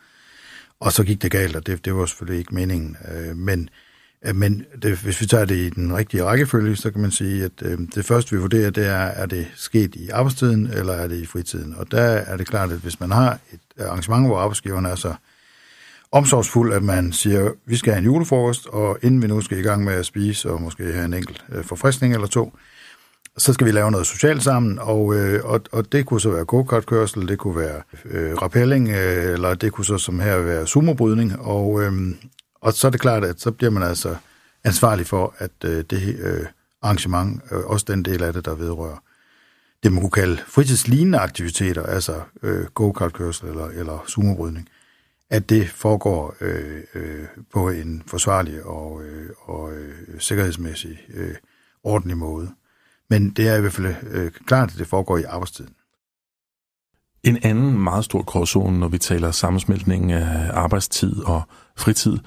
og 0.80 0.92
så 0.92 1.04
gik 1.04 1.22
det 1.22 1.30
galt, 1.30 1.56
og 1.56 1.66
det, 1.66 1.84
det 1.84 1.94
var 1.94 2.06
selvfølgelig 2.06 2.38
ikke 2.38 2.54
meningen. 2.54 2.96
Øh, 3.14 3.36
men 3.36 3.60
øh, 3.60 4.36
men 4.36 4.64
det, 4.82 4.98
hvis 4.98 5.20
vi 5.20 5.26
tager 5.26 5.44
det 5.44 5.56
i 5.56 5.70
den 5.70 5.96
rigtige 5.96 6.24
rækkefølge, 6.24 6.76
så 6.76 6.90
kan 6.90 7.00
man 7.00 7.10
sige, 7.10 7.44
at 7.44 7.52
øh, 7.62 7.78
det 7.94 8.04
første, 8.04 8.30
vi 8.36 8.40
vurderer, 8.40 8.70
det 8.70 8.86
er, 8.86 8.92
er 8.92 9.26
det 9.26 9.46
sket 9.54 9.94
i 9.94 10.08
arbejdstiden, 10.08 10.66
eller 10.66 10.92
er 10.92 11.08
det 11.08 11.16
i 11.16 11.26
fritiden? 11.26 11.74
Og 11.74 11.90
der 11.90 12.00
er 12.00 12.36
det 12.36 12.46
klart, 12.46 12.72
at 12.72 12.78
hvis 12.78 13.00
man 13.00 13.10
har 13.10 13.38
et 13.52 13.84
arrangement, 13.84 14.26
hvor 14.26 14.38
arbejdsgiveren 14.38 14.86
er 14.86 14.94
så 14.94 15.14
omsorgsfuld, 16.12 16.72
at 16.72 16.82
man 16.82 17.12
siger, 17.12 17.50
vi 17.66 17.76
skal 17.76 17.92
have 17.92 17.98
en 17.98 18.04
julefrokost, 18.04 18.66
og 18.66 18.98
inden 19.02 19.22
vi 19.22 19.26
nu 19.26 19.40
skal 19.40 19.58
i 19.58 19.62
gang 19.62 19.84
med 19.84 19.92
at 19.92 20.06
spise, 20.06 20.50
og 20.50 20.62
måske 20.62 20.92
have 20.92 21.04
en 21.04 21.14
enkelt 21.14 21.44
øh, 21.52 21.64
forfriskning 21.64 22.14
eller 22.14 22.26
to, 22.26 22.52
så 23.38 23.52
skal 23.52 23.66
vi 23.66 23.72
lave 23.72 23.90
noget 23.90 24.06
socialt 24.06 24.42
sammen, 24.42 24.78
og, 24.78 25.14
øh, 25.14 25.44
og, 25.44 25.60
og 25.72 25.92
det 25.92 26.06
kunne 26.06 26.20
så 26.20 26.30
være 26.30 26.44
go-kart-kørsel, 26.44 27.28
det 27.28 27.38
kunne 27.38 27.56
være 27.56 27.82
øh, 28.04 28.34
rappelling, 28.34 28.88
øh, 28.88 29.32
eller 29.32 29.54
det 29.54 29.72
kunne 29.72 29.84
så 29.84 29.98
som 29.98 30.20
her 30.20 30.38
være 30.38 30.66
sumobrydning, 30.66 31.40
og, 31.40 31.82
øh, 31.82 31.92
og 32.60 32.72
så 32.72 32.86
er 32.86 32.90
det 32.90 33.00
klart, 33.00 33.24
at 33.24 33.40
så 33.40 33.50
bliver 33.50 33.70
man 33.70 33.82
altså 33.82 34.16
ansvarlig 34.64 35.06
for, 35.06 35.34
at 35.38 35.50
øh, 35.64 35.84
det 35.90 36.16
øh, 36.20 36.46
arrangement, 36.82 37.42
øh, 37.52 37.58
også 37.58 37.86
den 37.88 38.04
del 38.04 38.22
af 38.22 38.32
det, 38.32 38.44
der 38.44 38.54
vedrører 38.54 39.02
det, 39.82 39.92
man 39.92 40.00
kunne 40.00 40.10
kalde 40.10 40.38
fritidslignende 40.46 41.18
aktiviteter, 41.18 41.82
altså 41.82 42.20
øh, 42.42 42.66
go-kart-kørsel 42.66 43.48
eller, 43.48 43.66
eller 43.66 44.04
sumobrydning, 44.06 44.68
at 45.30 45.50
det 45.50 45.68
foregår 45.68 46.34
øh, 46.40 46.82
øh, 46.94 47.24
på 47.52 47.68
en 47.68 48.02
forsvarlig 48.06 48.64
og, 48.64 49.02
øh, 49.02 49.30
og 49.42 49.72
øh, 49.72 50.20
sikkerhedsmæssig 50.20 50.98
øh, 51.14 51.34
ordentlig 51.84 52.16
måde. 52.16 52.50
Men 53.10 53.30
det 53.30 53.48
er 53.48 53.56
i 53.56 53.60
hvert 53.60 53.72
fald 53.72 53.94
øh, 54.10 54.30
klart, 54.46 54.72
at 54.72 54.78
det 54.78 54.86
foregår 54.86 55.18
i 55.18 55.22
arbejdstiden. 55.22 55.74
En 57.22 57.38
anden 57.42 57.78
meget 57.78 58.04
stor 58.04 58.22
gråzone, 58.22 58.80
når 58.80 58.88
vi 58.88 58.98
taler 58.98 59.30
sammensmeltning 59.30 60.12
af 60.12 60.50
arbejdstid 60.52 61.24
og 61.24 61.42
fritid, 61.76 62.18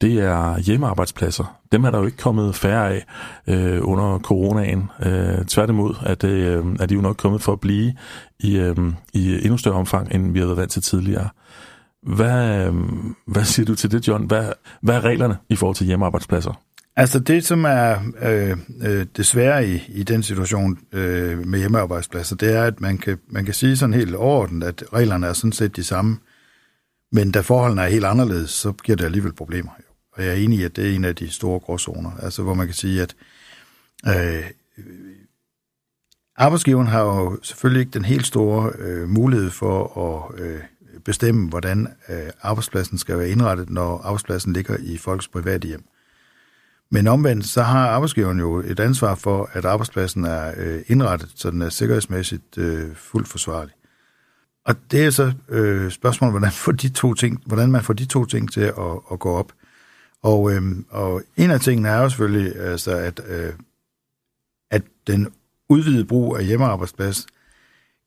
det 0.00 0.20
er 0.20 0.58
hjemmearbejdspladser. 0.58 1.60
Dem 1.72 1.84
er 1.84 1.90
der 1.90 1.98
jo 1.98 2.06
ikke 2.06 2.18
kommet 2.18 2.54
færre 2.54 2.90
af 2.90 3.04
øh, 3.46 3.80
under 3.82 4.18
coronaen. 4.18 4.90
Øh, 5.02 5.44
tværtimod 5.44 5.94
er, 6.06 6.14
det, 6.14 6.28
øh, 6.28 6.64
er 6.80 6.86
de 6.86 6.94
jo 6.94 7.00
nok 7.00 7.16
kommet 7.16 7.42
for 7.42 7.52
at 7.52 7.60
blive 7.60 7.94
i, 8.38 8.56
øh, 8.56 8.76
i 9.12 9.32
endnu 9.32 9.56
større 9.56 9.76
omfang, 9.76 10.14
end 10.14 10.32
vi 10.32 10.38
har 10.38 10.46
været 10.46 10.58
vant 10.58 10.70
til 10.70 10.82
tidligere. 10.82 11.24
Øh, 11.24 11.41
Øhm, 12.06 13.14
hvad 13.26 13.44
siger 13.44 13.66
du 13.66 13.74
til 13.74 13.90
det, 13.90 14.08
John? 14.08 14.26
Hvad, 14.26 14.52
hvad 14.80 14.94
er 14.94 15.04
reglerne 15.04 15.36
i 15.48 15.56
forhold 15.56 15.76
til 15.76 15.86
hjemmearbejdspladser? 15.86 16.62
Altså 16.96 17.18
det, 17.18 17.44
som 17.44 17.64
er 17.64 17.98
øh, 18.22 18.56
øh, 18.82 19.06
desværre 19.16 19.68
i, 19.68 19.82
i 19.88 20.02
den 20.02 20.22
situation 20.22 20.78
øh, 20.92 21.46
med 21.46 21.58
hjemmearbejdspladser, 21.58 22.36
det 22.36 22.52
er, 22.54 22.64
at 22.64 22.80
man 22.80 22.98
kan, 22.98 23.18
man 23.28 23.44
kan 23.44 23.54
sige 23.54 23.76
sådan 23.76 23.94
helt 23.94 24.14
overordnet, 24.14 24.66
at 24.66 24.84
reglerne 24.92 25.26
er 25.26 25.32
sådan 25.32 25.52
set 25.52 25.76
de 25.76 25.84
samme, 25.84 26.18
men 27.12 27.30
da 27.30 27.40
forholdene 27.40 27.82
er 27.82 27.88
helt 27.88 28.04
anderledes, 28.04 28.50
så 28.50 28.72
giver 28.72 28.96
det 28.96 29.04
alligevel 29.04 29.32
problemer. 29.32 29.70
Og 30.12 30.24
jeg 30.24 30.30
er 30.30 30.36
enig 30.36 30.58
i, 30.58 30.64
at 30.64 30.76
det 30.76 30.90
er 30.90 30.94
en 30.94 31.04
af 31.04 31.16
de 31.16 31.30
store 31.30 31.60
gråzoner, 31.60 32.10
altså 32.22 32.42
hvor 32.42 32.54
man 32.54 32.66
kan 32.66 32.74
sige, 32.74 33.02
at 33.02 33.14
øh, 34.06 34.44
arbejdsgiveren 36.36 36.86
har 36.86 37.02
jo 37.02 37.38
selvfølgelig 37.42 37.80
ikke 37.80 37.94
den 37.94 38.04
helt 38.04 38.26
store 38.26 38.72
øh, 38.78 39.08
mulighed 39.08 39.50
for 39.50 39.98
at 39.98 40.40
øh, 40.40 40.60
bestemme, 41.04 41.48
hvordan 41.48 41.88
øh, 42.08 42.30
arbejdspladsen 42.42 42.98
skal 42.98 43.18
være 43.18 43.28
indrettet, 43.28 43.70
når 43.70 43.98
arbejdspladsen 43.98 44.52
ligger 44.52 44.76
i 44.80 44.96
folks 44.98 45.28
private 45.28 45.68
hjem. 45.68 45.84
Men 46.90 47.06
omvendt, 47.06 47.46
så 47.46 47.62
har 47.62 47.88
arbejdsgiveren 47.88 48.38
jo 48.38 48.56
et 48.58 48.80
ansvar 48.80 49.14
for, 49.14 49.50
at 49.52 49.64
arbejdspladsen 49.64 50.24
er 50.24 50.52
øh, 50.56 50.82
indrettet, 50.86 51.32
så 51.34 51.50
den 51.50 51.62
er 51.62 51.68
sikkerhedsmæssigt 51.68 52.58
øh, 52.58 52.94
fuldt 52.96 53.28
forsvarlig. 53.28 53.74
Og 54.64 54.74
det 54.90 55.04
er 55.04 55.10
så 55.10 55.32
øh, 55.48 55.90
spørgsmålet, 55.90 56.32
hvordan, 56.32 56.52
får 56.52 56.72
de 56.72 56.88
to 56.88 57.14
ting, 57.14 57.42
hvordan 57.46 57.70
man 57.70 57.82
får 57.82 57.94
de 57.94 58.04
to 58.04 58.24
ting 58.24 58.52
til 58.52 58.60
at, 58.60 58.74
at 59.12 59.18
gå 59.18 59.30
op. 59.34 59.52
Og, 60.22 60.52
øh, 60.52 60.62
og 60.90 61.22
en 61.36 61.50
af 61.50 61.60
tingene 61.60 61.88
er 61.88 61.98
jo 61.98 62.08
selvfølgelig, 62.08 62.56
altså, 62.56 62.90
at, 62.90 63.20
øh, 63.28 63.52
at 64.70 64.82
den 65.06 65.28
udvidede 65.68 66.04
brug 66.04 66.36
af 66.36 66.44
hjemmearbejdsplads 66.44 67.26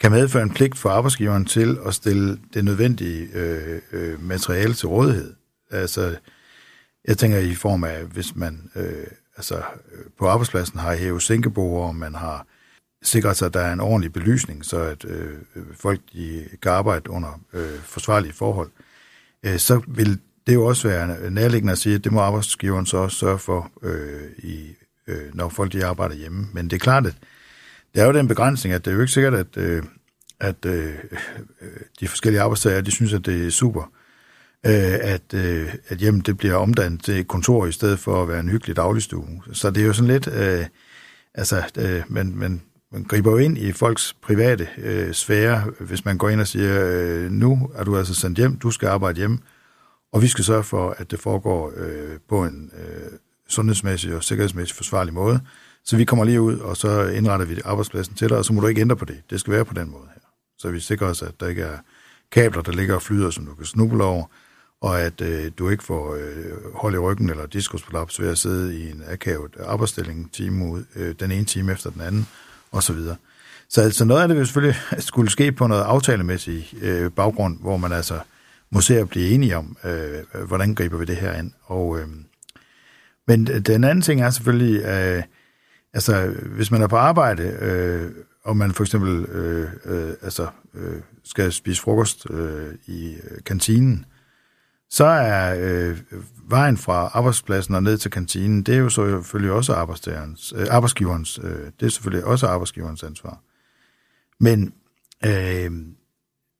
kan 0.01 0.11
medføre 0.11 0.43
en 0.43 0.53
pligt 0.53 0.77
for 0.77 0.89
arbejdsgiveren 0.89 1.45
til 1.45 1.77
at 1.85 1.93
stille 1.93 2.39
det 2.53 2.65
nødvendige 2.65 3.27
øh, 3.33 3.81
øh, 3.91 4.23
materiale 4.23 4.73
til 4.73 4.87
rådighed. 4.87 5.33
Altså, 5.71 6.15
jeg 7.07 7.17
tænker 7.17 7.37
i 7.37 7.55
form 7.55 7.83
af, 7.83 8.03
hvis 8.03 8.35
man 8.35 8.71
øh, 8.75 9.07
altså, 9.37 9.55
øh, 9.57 10.05
på 10.19 10.27
arbejdspladsen 10.27 10.79
har 10.79 10.95
hævet 10.95 11.23
sænkebord, 11.23 11.87
og 11.87 11.95
man 11.95 12.15
har 12.15 12.47
sikret 13.03 13.37
sig, 13.37 13.45
at 13.45 13.53
der 13.53 13.59
er 13.59 13.73
en 13.73 13.79
ordentlig 13.79 14.13
belysning, 14.13 14.65
så 14.65 14.77
at 14.77 15.05
øh, 15.05 15.37
øh, 15.55 15.63
folk 15.73 16.01
de 16.13 16.45
kan 16.61 16.71
arbejde 16.71 17.09
under 17.09 17.41
øh, 17.53 17.79
forsvarlige 17.83 18.33
forhold, 18.33 18.69
øh, 19.45 19.57
så 19.57 19.81
vil 19.87 20.19
det 20.47 20.53
jo 20.53 20.65
også 20.65 20.87
være 20.87 21.31
nærliggende 21.31 21.71
at 21.71 21.77
sige, 21.77 21.95
at 21.95 22.03
det 22.03 22.11
må 22.11 22.19
arbejdsgiveren 22.19 22.85
så 22.85 22.97
også 22.97 23.17
sørge 23.17 23.39
for, 23.39 23.71
øh, 23.81 24.29
i, 24.37 24.75
øh, 25.07 25.35
når 25.35 25.49
folk 25.49 25.73
de 25.73 25.85
arbejder 25.85 26.15
hjemme. 26.15 26.47
Men 26.53 26.65
det 26.65 26.73
er 26.73 26.79
klart, 26.79 27.05
at 27.05 27.15
det 27.95 28.01
er 28.01 28.05
jo 28.05 28.13
den 28.13 28.27
begrænsning, 28.27 28.75
at 28.75 28.85
det 28.85 28.91
er 28.91 28.95
jo 28.95 29.01
ikke 29.01 29.13
sikkert, 29.13 29.33
at, 29.33 29.57
øh, 29.57 29.83
at 30.39 30.65
øh, 30.65 30.93
øh 31.61 31.69
de 31.99 32.07
forskellige 32.07 32.41
arbejdstager, 32.41 32.81
de 32.81 32.91
synes, 32.91 33.13
at 33.13 33.25
det 33.25 33.47
er 33.47 33.49
super, 33.49 33.91
øh, 34.65 34.93
at, 35.01 35.33
øh, 35.33 35.75
at 35.87 35.97
hjemmet 35.97 36.25
det 36.25 36.37
bliver 36.37 36.55
omdannet 36.55 37.03
til 37.03 37.19
et 37.19 37.27
kontor 37.27 37.65
i 37.65 37.71
stedet 37.71 37.99
for 37.99 38.21
at 38.21 38.27
være 38.27 38.39
en 38.39 38.49
hyggelig 38.49 38.75
dagligstue. 38.75 39.41
Så 39.53 39.71
det 39.71 39.83
er 39.83 39.87
jo 39.87 39.93
sådan 39.93 40.11
lidt, 40.11 40.27
øh, 40.27 40.65
altså, 41.33 41.63
øh, 41.77 42.03
men, 42.07 42.39
man, 42.39 42.61
man 42.91 43.03
griber 43.03 43.31
jo 43.31 43.37
ind 43.37 43.57
i 43.57 43.71
folks 43.71 44.13
private 44.21 44.67
øh, 44.77 45.13
sfære, 45.13 45.63
hvis 45.79 46.05
man 46.05 46.17
går 46.17 46.29
ind 46.29 46.41
og 46.41 46.47
siger, 46.47 46.85
øh, 46.85 47.31
nu 47.31 47.71
er 47.75 47.83
du 47.83 47.97
altså 47.97 48.15
sendt 48.15 48.37
hjem, 48.37 48.57
du 48.57 48.71
skal 48.71 48.87
arbejde 48.87 49.17
hjem, 49.17 49.39
og 50.13 50.21
vi 50.21 50.27
skal 50.27 50.43
sørge 50.43 50.63
for, 50.63 50.95
at 50.97 51.11
det 51.11 51.19
foregår 51.19 51.73
øh, 51.75 52.17
på 52.29 52.43
en 52.43 52.71
øh, 52.77 53.11
sundhedsmæssig 53.49 54.15
og 54.15 54.23
sikkerhedsmæssig 54.23 54.75
forsvarlig 54.75 55.13
måde. 55.13 55.39
Så 55.85 55.97
vi 55.97 56.05
kommer 56.05 56.25
lige 56.25 56.41
ud, 56.41 56.59
og 56.59 56.77
så 56.77 57.07
indretter 57.07 57.45
vi 57.45 57.61
arbejdspladsen 57.65 58.15
til 58.15 58.29
dig, 58.29 58.37
og 58.37 58.45
så 58.45 58.53
må 58.53 58.61
du 58.61 58.67
ikke 58.67 58.81
ændre 58.81 58.95
på 58.95 59.05
det. 59.05 59.21
Det 59.29 59.39
skal 59.39 59.53
være 59.53 59.65
på 59.65 59.73
den 59.73 59.91
måde 59.91 60.03
her. 60.13 60.21
Så 60.57 60.71
vi 60.71 60.79
sikrer 60.79 61.07
os, 61.07 61.21
at 61.21 61.39
der 61.39 61.47
ikke 61.47 61.61
er 61.61 61.77
kabler, 62.31 62.61
der 62.61 62.71
ligger 62.71 62.95
og 62.95 63.01
flyder, 63.01 63.29
som 63.29 63.45
du 63.45 63.55
kan 63.55 63.65
snuble 63.65 64.03
over, 64.03 64.25
og 64.81 65.01
at 65.01 65.21
øh, 65.21 65.51
du 65.57 65.69
ikke 65.69 65.83
får 65.83 66.15
øh, 66.15 66.75
hold 66.75 66.95
i 66.95 66.97
ryggen 66.97 67.29
eller 67.29 67.45
diskusprolaps 67.45 68.21
ved 68.21 68.29
at 68.29 68.37
sidde 68.37 68.79
i 68.79 68.91
en 68.91 69.03
akavet 69.07 69.55
arbejdsstilling 69.65 70.31
time 70.31 70.65
ud, 70.71 70.83
øh, 70.95 71.15
den 71.19 71.31
ene 71.31 71.45
time 71.45 71.71
efter 71.71 71.89
den 71.89 72.01
anden, 72.01 72.27
og 72.71 72.83
så 72.83 72.93
videre. 72.93 73.15
Så 73.69 73.81
altså 73.81 74.05
noget 74.05 74.21
af 74.21 74.27
det 74.27 74.37
vil 74.37 74.45
selvfølgelig 74.45 74.81
skulle 75.09 75.31
ske 75.31 75.51
på 75.51 75.67
noget 75.67 75.83
aftalemæssig 75.83 76.73
øh, 76.81 77.11
baggrund, 77.11 77.59
hvor 77.59 77.77
man 77.77 77.91
altså 77.91 78.19
må 78.69 78.81
se 78.81 78.99
at 78.99 79.09
blive 79.09 79.29
enige 79.29 79.57
om, 79.57 79.77
øh, 79.83 80.45
hvordan 80.47 80.75
griber 80.75 80.97
vi 80.97 81.05
det 81.05 81.17
her 81.17 81.33
ind. 81.33 81.51
Og, 81.63 81.99
øh, 81.99 82.07
men 83.27 83.45
den 83.45 83.83
anden 83.83 84.01
ting 84.01 84.21
er 84.21 84.29
selvfølgelig, 84.29 84.85
øh, 84.85 85.23
altså 85.95 86.27
hvis 86.55 86.71
man 86.71 86.81
er 86.81 86.87
på 86.87 86.97
arbejde, 86.97 87.43
øh, 87.43 88.11
og 88.43 88.57
man 88.57 88.71
for 88.71 88.83
eksempel 88.83 89.25
øh, 89.25 89.69
øh, 89.85 90.13
altså, 90.21 90.47
øh, 90.73 91.01
skal 91.23 91.51
spise 91.51 91.81
frokost 91.81 92.27
øh, 92.29 92.73
i 92.87 93.15
kantinen, 93.45 94.05
så 94.89 95.05
er 95.05 95.55
øh, 95.59 95.97
vejen 96.49 96.77
fra 96.77 97.11
arbejdspladsen 97.13 97.75
og 97.75 97.83
ned 97.83 97.97
til 97.97 98.11
kantinen, 98.11 98.63
det 98.63 98.75
er 98.75 98.79
jo 98.79 98.89
selvfølgelig 98.89 99.51
også 99.51 99.73
arbejdstagerens, 99.73 100.53
øh, 100.57 100.67
arbejdsgiverens, 100.69 101.39
øh, 101.43 101.71
det 101.79 101.85
er 101.85 101.89
selvfølgelig 101.89 102.25
også 102.25 102.47
arbejdsgiverens 102.47 103.03
ansvar. 103.03 103.41
Men 104.39 104.73
øh, 105.25 105.71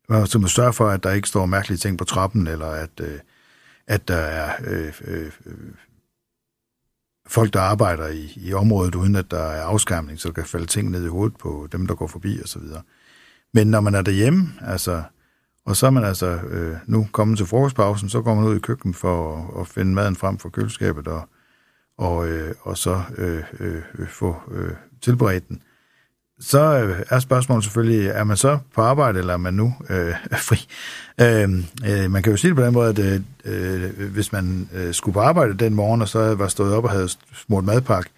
man 0.10 0.28
må 0.39 0.48
sørge 0.48 0.74
for, 0.74 0.89
at 0.89 1.04
der 1.04 1.12
ikke 1.12 1.28
står 1.28 1.45
mærkelige 1.45 1.78
ting 1.78 1.98
på 1.98 2.04
trappen, 2.04 2.48
eller 2.48 2.67
at, 2.67 3.00
øh, 3.02 3.19
at 3.88 4.08
der 4.08 4.15
er 4.15 4.54
øh, 4.67 4.93
øh, 5.06 5.32
folk, 7.27 7.53
der 7.53 7.61
arbejder 7.61 8.07
i, 8.07 8.33
i 8.35 8.53
området, 8.53 8.95
uden 8.95 9.15
at 9.15 9.31
der 9.31 9.43
er 9.43 9.63
afskærmning, 9.63 10.19
så 10.19 10.27
der 10.27 10.33
kan 10.33 10.45
falde 10.45 10.65
ting 10.65 10.91
ned 10.91 11.05
i 11.05 11.07
hovedet 11.07 11.38
på 11.38 11.67
dem, 11.71 11.88
der 11.88 11.95
går 11.95 12.07
forbi 12.07 12.41
osv. 12.43 12.61
Men 13.53 13.67
når 13.67 13.79
man 13.79 13.95
er 13.95 14.01
derhjemme, 14.01 14.53
altså 14.61 15.03
og 15.65 15.75
så 15.75 15.85
er 15.85 15.89
man 15.89 16.03
altså 16.03 16.25
øh, 16.27 16.77
nu 16.85 17.07
kommet 17.11 17.38
til 17.38 17.47
frokostpausen, 17.47 18.09
så 18.09 18.21
går 18.21 18.35
man 18.35 18.43
ud 18.43 18.55
i 18.55 18.59
køkkenet 18.59 18.95
for 18.95 19.38
at, 19.38 19.61
at 19.61 19.67
finde 19.67 19.93
maden 19.93 20.15
frem 20.15 20.38
fra 20.38 20.49
køleskabet 20.49 21.07
og, 21.07 21.29
og, 21.97 22.27
øh, 22.27 22.55
og 22.61 22.77
så 22.77 23.01
øh, 23.17 23.43
øh, 23.59 23.81
øh 23.99 24.07
få 24.07 24.35
øh, 24.51 24.71
tilberedt 25.01 25.49
den 25.49 25.61
så 26.39 26.60
øh, 26.60 27.04
er 27.10 27.19
spørgsmålet 27.19 27.63
selvfølgelig, 27.63 28.08
er 28.08 28.24
man 28.24 28.38
så 28.38 28.60
på 28.74 28.82
arbejde, 28.82 29.19
eller 29.19 29.34
er 29.34 29.38
man 29.38 29.54
nu 29.54 29.74
øh, 29.89 30.13
fri? 30.50 30.67
Øh, 31.21 31.50
øh, 31.89 32.12
man 32.12 32.24
kan 32.24 32.32
jo 32.32 32.38
sige 32.38 32.50
det 32.50 32.56
på 32.56 32.63
den 32.63 32.74
måde, 32.74 32.89
at 32.89 33.21
øh, 33.45 34.12
hvis 34.12 34.32
man 34.32 34.69
øh, 34.74 34.93
skulle 34.93 35.13
på 35.13 35.19
arbejde 35.19 35.54
den 35.54 35.74
morgen, 35.74 36.02
og 36.02 36.08
så 36.08 36.36
var 36.36 36.48
stået 36.48 36.74
op 36.74 36.84
og 36.84 36.89
havde 36.89 37.10
smurt 37.34 37.63
madpakke, 37.63 38.10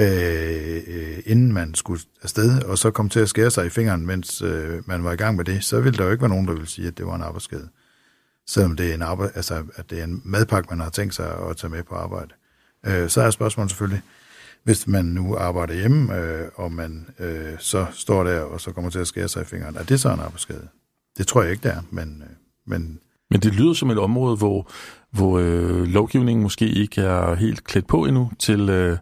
øh, 0.00 0.82
øh, 0.86 1.18
inden 1.26 1.52
man 1.52 1.74
skulle 1.74 2.02
afsted, 2.22 2.62
og 2.62 2.78
så 2.78 2.90
kom 2.90 3.08
til 3.08 3.20
at 3.20 3.28
skære 3.28 3.50
sig 3.50 3.66
i 3.66 3.70
fingeren, 3.70 4.06
mens 4.06 4.42
øh, 4.42 4.88
man 4.88 5.04
var 5.04 5.12
i 5.12 5.16
gang 5.16 5.36
med 5.36 5.44
det, 5.44 5.64
så 5.64 5.80
ville 5.80 5.98
der 5.98 6.04
jo 6.04 6.10
ikke 6.10 6.22
være 6.22 6.28
nogen, 6.28 6.46
der 6.46 6.52
ville 6.52 6.68
sige, 6.68 6.88
at 6.88 6.98
det 6.98 7.06
var 7.06 7.14
en 7.14 7.22
arbejdsskade. 7.22 7.68
Selvom 8.46 8.76
det 8.76 8.90
er 8.90 8.94
en, 8.94 9.02
arbejde, 9.02 9.32
altså, 9.34 9.62
at 9.74 9.90
det 9.90 10.00
er 10.00 10.04
en 10.04 10.22
madpakke, 10.24 10.70
man 10.70 10.80
har 10.80 10.90
tænkt 10.90 11.14
sig 11.14 11.36
at 11.50 11.56
tage 11.56 11.70
med 11.70 11.82
på 11.82 11.94
arbejde. 11.94 12.30
Øh, 12.86 13.08
så 13.08 13.22
er 13.22 13.30
spørgsmålet 13.30 13.70
selvfølgelig, 13.70 14.02
hvis 14.64 14.86
man 14.86 15.04
nu 15.04 15.36
arbejder 15.36 15.74
hjemme, 15.74 16.16
øh, 16.16 16.48
og 16.54 16.72
man 16.72 17.06
øh, 17.18 17.52
så 17.58 17.86
står 17.92 18.24
der, 18.24 18.40
og 18.40 18.60
så 18.60 18.72
kommer 18.72 18.90
til 18.90 18.98
at 18.98 19.06
skære 19.06 19.28
sig 19.28 19.42
i 19.42 19.44
fingeren, 19.44 19.76
er 19.76 19.82
det 19.82 20.00
så 20.00 20.12
en 20.12 20.20
arbejdsskade? 20.20 20.68
Det 21.18 21.26
tror 21.26 21.42
jeg 21.42 21.50
ikke, 21.50 21.62
det 21.62 21.72
er, 21.72 21.82
men... 21.90 22.22
Øh, 22.22 22.36
men 22.66 22.98
men 23.32 23.40
det 23.40 23.54
lyder 23.54 23.72
som 23.72 23.90
et 23.90 23.98
område, 23.98 24.36
hvor, 24.36 24.70
hvor 25.10 25.38
øh, 25.38 25.84
lovgivningen 25.84 26.42
måske 26.42 26.68
ikke 26.68 27.00
er 27.00 27.34
helt 27.34 27.64
klædt 27.64 27.86
på 27.86 28.04
endnu 28.04 28.30
til, 28.38 28.68
øh, 28.68 28.98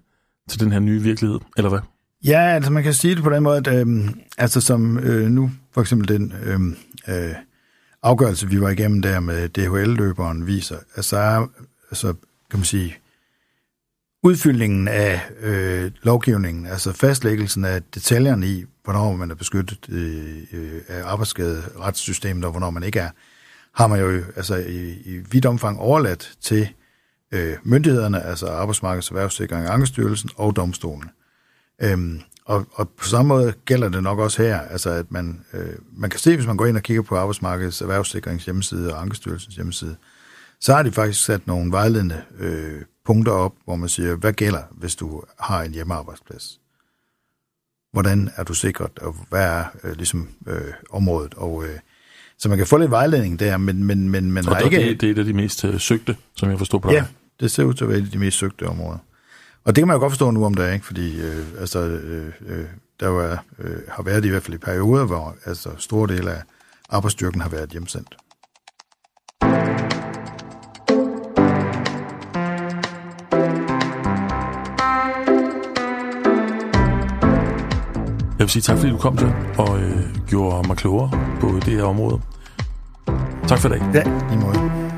til 0.49 0.61
den 0.61 0.73
her 0.73 0.79
nye 0.79 1.03
virkelighed, 1.03 1.39
eller 1.57 1.69
hvad? 1.69 1.81
Ja, 2.25 2.41
altså 2.41 2.73
man 2.73 2.83
kan 2.83 2.95
sige 2.95 3.15
det 3.15 3.23
på 3.23 3.31
den 3.31 3.43
måde, 3.43 3.57
at 3.57 3.67
øh, 3.67 4.09
altså 4.39 4.61
som 4.61 4.99
øh, 4.99 5.31
nu 5.31 5.51
for 5.73 5.81
eksempel 5.81 6.09
den 6.09 6.33
øh, 6.45 6.61
øh, 7.15 7.35
afgørelse, 8.03 8.49
vi 8.49 8.61
var 8.61 8.69
igennem 8.69 9.03
der 9.03 9.21
med 9.21 9.49
DHL-løberen 9.49 10.47
viser, 10.47 10.77
altså, 10.97 11.47
altså 11.91 12.15
kan 12.51 12.59
man 12.59 12.65
sige, 12.65 12.97
udfyldningen 14.23 14.89
af 14.89 15.21
øh, 15.41 15.91
lovgivningen, 16.03 16.67
altså 16.67 16.93
fastlæggelsen 16.93 17.65
af 17.65 17.83
detaljerne 17.95 18.47
i, 18.47 18.65
hvornår 18.85 19.17
man 19.17 19.31
er 19.31 19.35
beskyttet 19.35 19.87
øh, 19.89 20.37
øh, 20.53 20.81
af 20.89 21.03
arbejdsskaderetssystemet, 21.05 22.45
og 22.45 22.51
hvornår 22.51 22.71
man 22.71 22.83
ikke 22.83 22.99
er, 22.99 23.11
har 23.75 23.87
man 23.87 24.01
jo 24.01 24.23
altså 24.37 24.57
i, 24.57 24.91
i 25.05 25.17
vidt 25.31 25.47
omfang 25.47 25.81
overladt 25.81 26.33
til 26.41 26.69
øh, 27.33 27.57
myndighederne, 27.63 28.23
altså 28.23 28.47
Arbejdsmarkedets 28.47 29.09
Erhvervssikring, 29.09 29.67
Ankestyrelsen 29.67 30.31
og 30.37 30.57
domstolen. 30.57 31.11
Øhm, 31.83 32.21
og, 32.45 32.67
og 32.73 32.89
på 32.89 33.05
samme 33.05 33.29
måde 33.29 33.53
gælder 33.65 33.89
det 33.89 34.03
nok 34.03 34.19
også 34.19 34.43
her, 34.43 34.61
altså 34.61 34.91
at 34.91 35.13
man, 35.13 35.45
øh, 35.53 35.73
man 35.93 36.11
kan 36.11 36.21
se, 36.21 36.37
hvis 36.37 36.47
man 36.47 36.57
går 36.57 36.67
ind 36.67 36.77
og 36.77 36.83
kigger 36.83 37.03
på 37.03 37.17
Arbejdsmarkedets 37.17 37.81
Erhvervssikrings 37.81 38.45
hjemmeside 38.45 38.95
og 38.95 39.01
Ankestyrelsens 39.03 39.55
hjemmeside, 39.55 39.97
så 40.61 40.75
har 40.75 40.83
de 40.83 40.93
faktisk 40.93 41.25
sat 41.25 41.47
nogle 41.47 41.73
vejledende 41.73 42.23
øh, 42.39 42.83
punkter 43.11 43.33
op, 43.33 43.55
hvor 43.65 43.77
man 43.77 43.89
siger, 43.89 44.15
hvad 44.15 44.33
gælder, 44.33 44.63
hvis 44.71 44.97
du 44.97 45.23
har 45.41 45.63
en 45.63 45.73
hjemmearbejdsplads? 45.73 46.61
Hvordan 47.93 48.31
er 48.37 48.45
du 48.45 48.55
sikret, 48.55 48.99
og 48.99 49.17
hvad 49.29 49.47
er 49.47 49.65
øh, 49.85 49.97
ligesom 49.97 50.29
øh, 50.47 50.61
området? 50.91 51.35
Og, 51.35 51.65
øh, 51.65 51.79
så 52.39 52.49
man 52.49 52.59
kan 52.59 52.67
få 52.67 52.77
lidt 52.77 52.91
vejledning 52.91 53.41
der, 53.41 53.57
men, 53.57 53.85
men, 53.85 54.09
men 54.09 54.33
man 54.33 54.49
og 54.49 54.57
har 54.57 54.63
ikke... 54.63 54.77
Det, 54.77 55.01
det 55.01 55.07
er 55.07 55.13
et 55.13 55.19
af 55.19 55.25
de 55.25 55.33
mest 55.33 55.65
øh, 55.65 55.81
søgte, 55.81 56.17
som 56.37 56.51
jeg 56.51 56.59
forstår 56.59 56.79
på 56.79 56.89
dig. 56.89 56.95
Ja, 56.95 57.05
det 57.41 57.51
ser 57.51 57.65
ud 57.65 57.75
til 57.75 57.85
at 57.85 57.89
være 57.89 57.99
et 57.99 58.05
af 58.05 58.11
de 58.11 58.19
mest 58.19 58.39
søgte 58.39 58.67
områder. 58.67 58.99
Og 59.65 59.77
det 59.77 59.83
kan 59.83 59.87
man 59.89 59.95
jo 59.95 60.01
godt 60.01 60.13
forstå 60.13 60.31
nu 60.31 60.45
om 60.45 60.55
dagen, 60.55 60.75
ikke? 60.75 60.87
fordi 60.87 61.21
øh, 61.21 61.47
altså, 61.61 61.79
øh, 61.79 62.33
øh, 62.47 62.65
der 63.01 63.09
var, 63.09 63.45
øh, 63.59 63.79
har 63.89 64.03
været 64.03 64.25
i 64.25 64.29
hvert 64.29 64.43
fald 64.43 64.55
i 64.55 64.59
perioder, 64.59 65.07
hvor 65.07 65.37
altså, 65.45 65.71
store 65.79 66.09
dele 66.09 66.31
af 66.31 66.43
arbejdsstyrken 66.89 67.41
har 67.41 67.49
været 67.49 67.71
hjemsendt. 67.71 68.17
Jeg 78.41 78.45
vil 78.45 78.51
sige 78.51 78.63
tak, 78.63 78.79
fordi 78.79 78.91
du 78.91 78.99
kom 78.99 79.17
til 79.17 79.33
og 79.59 79.81
øh, 79.81 80.17
gjorde 80.27 80.69
mig 80.69 80.77
klogere 80.77 81.11
på 81.41 81.47
det 81.65 81.75
her 81.75 81.85
område. 81.85 82.21
Tak 83.49 83.59
for 83.59 83.69
i 83.69 83.73
dag. 83.73 83.83
Ja, 83.95 84.03
i 84.35 84.37
måde. 84.37 84.90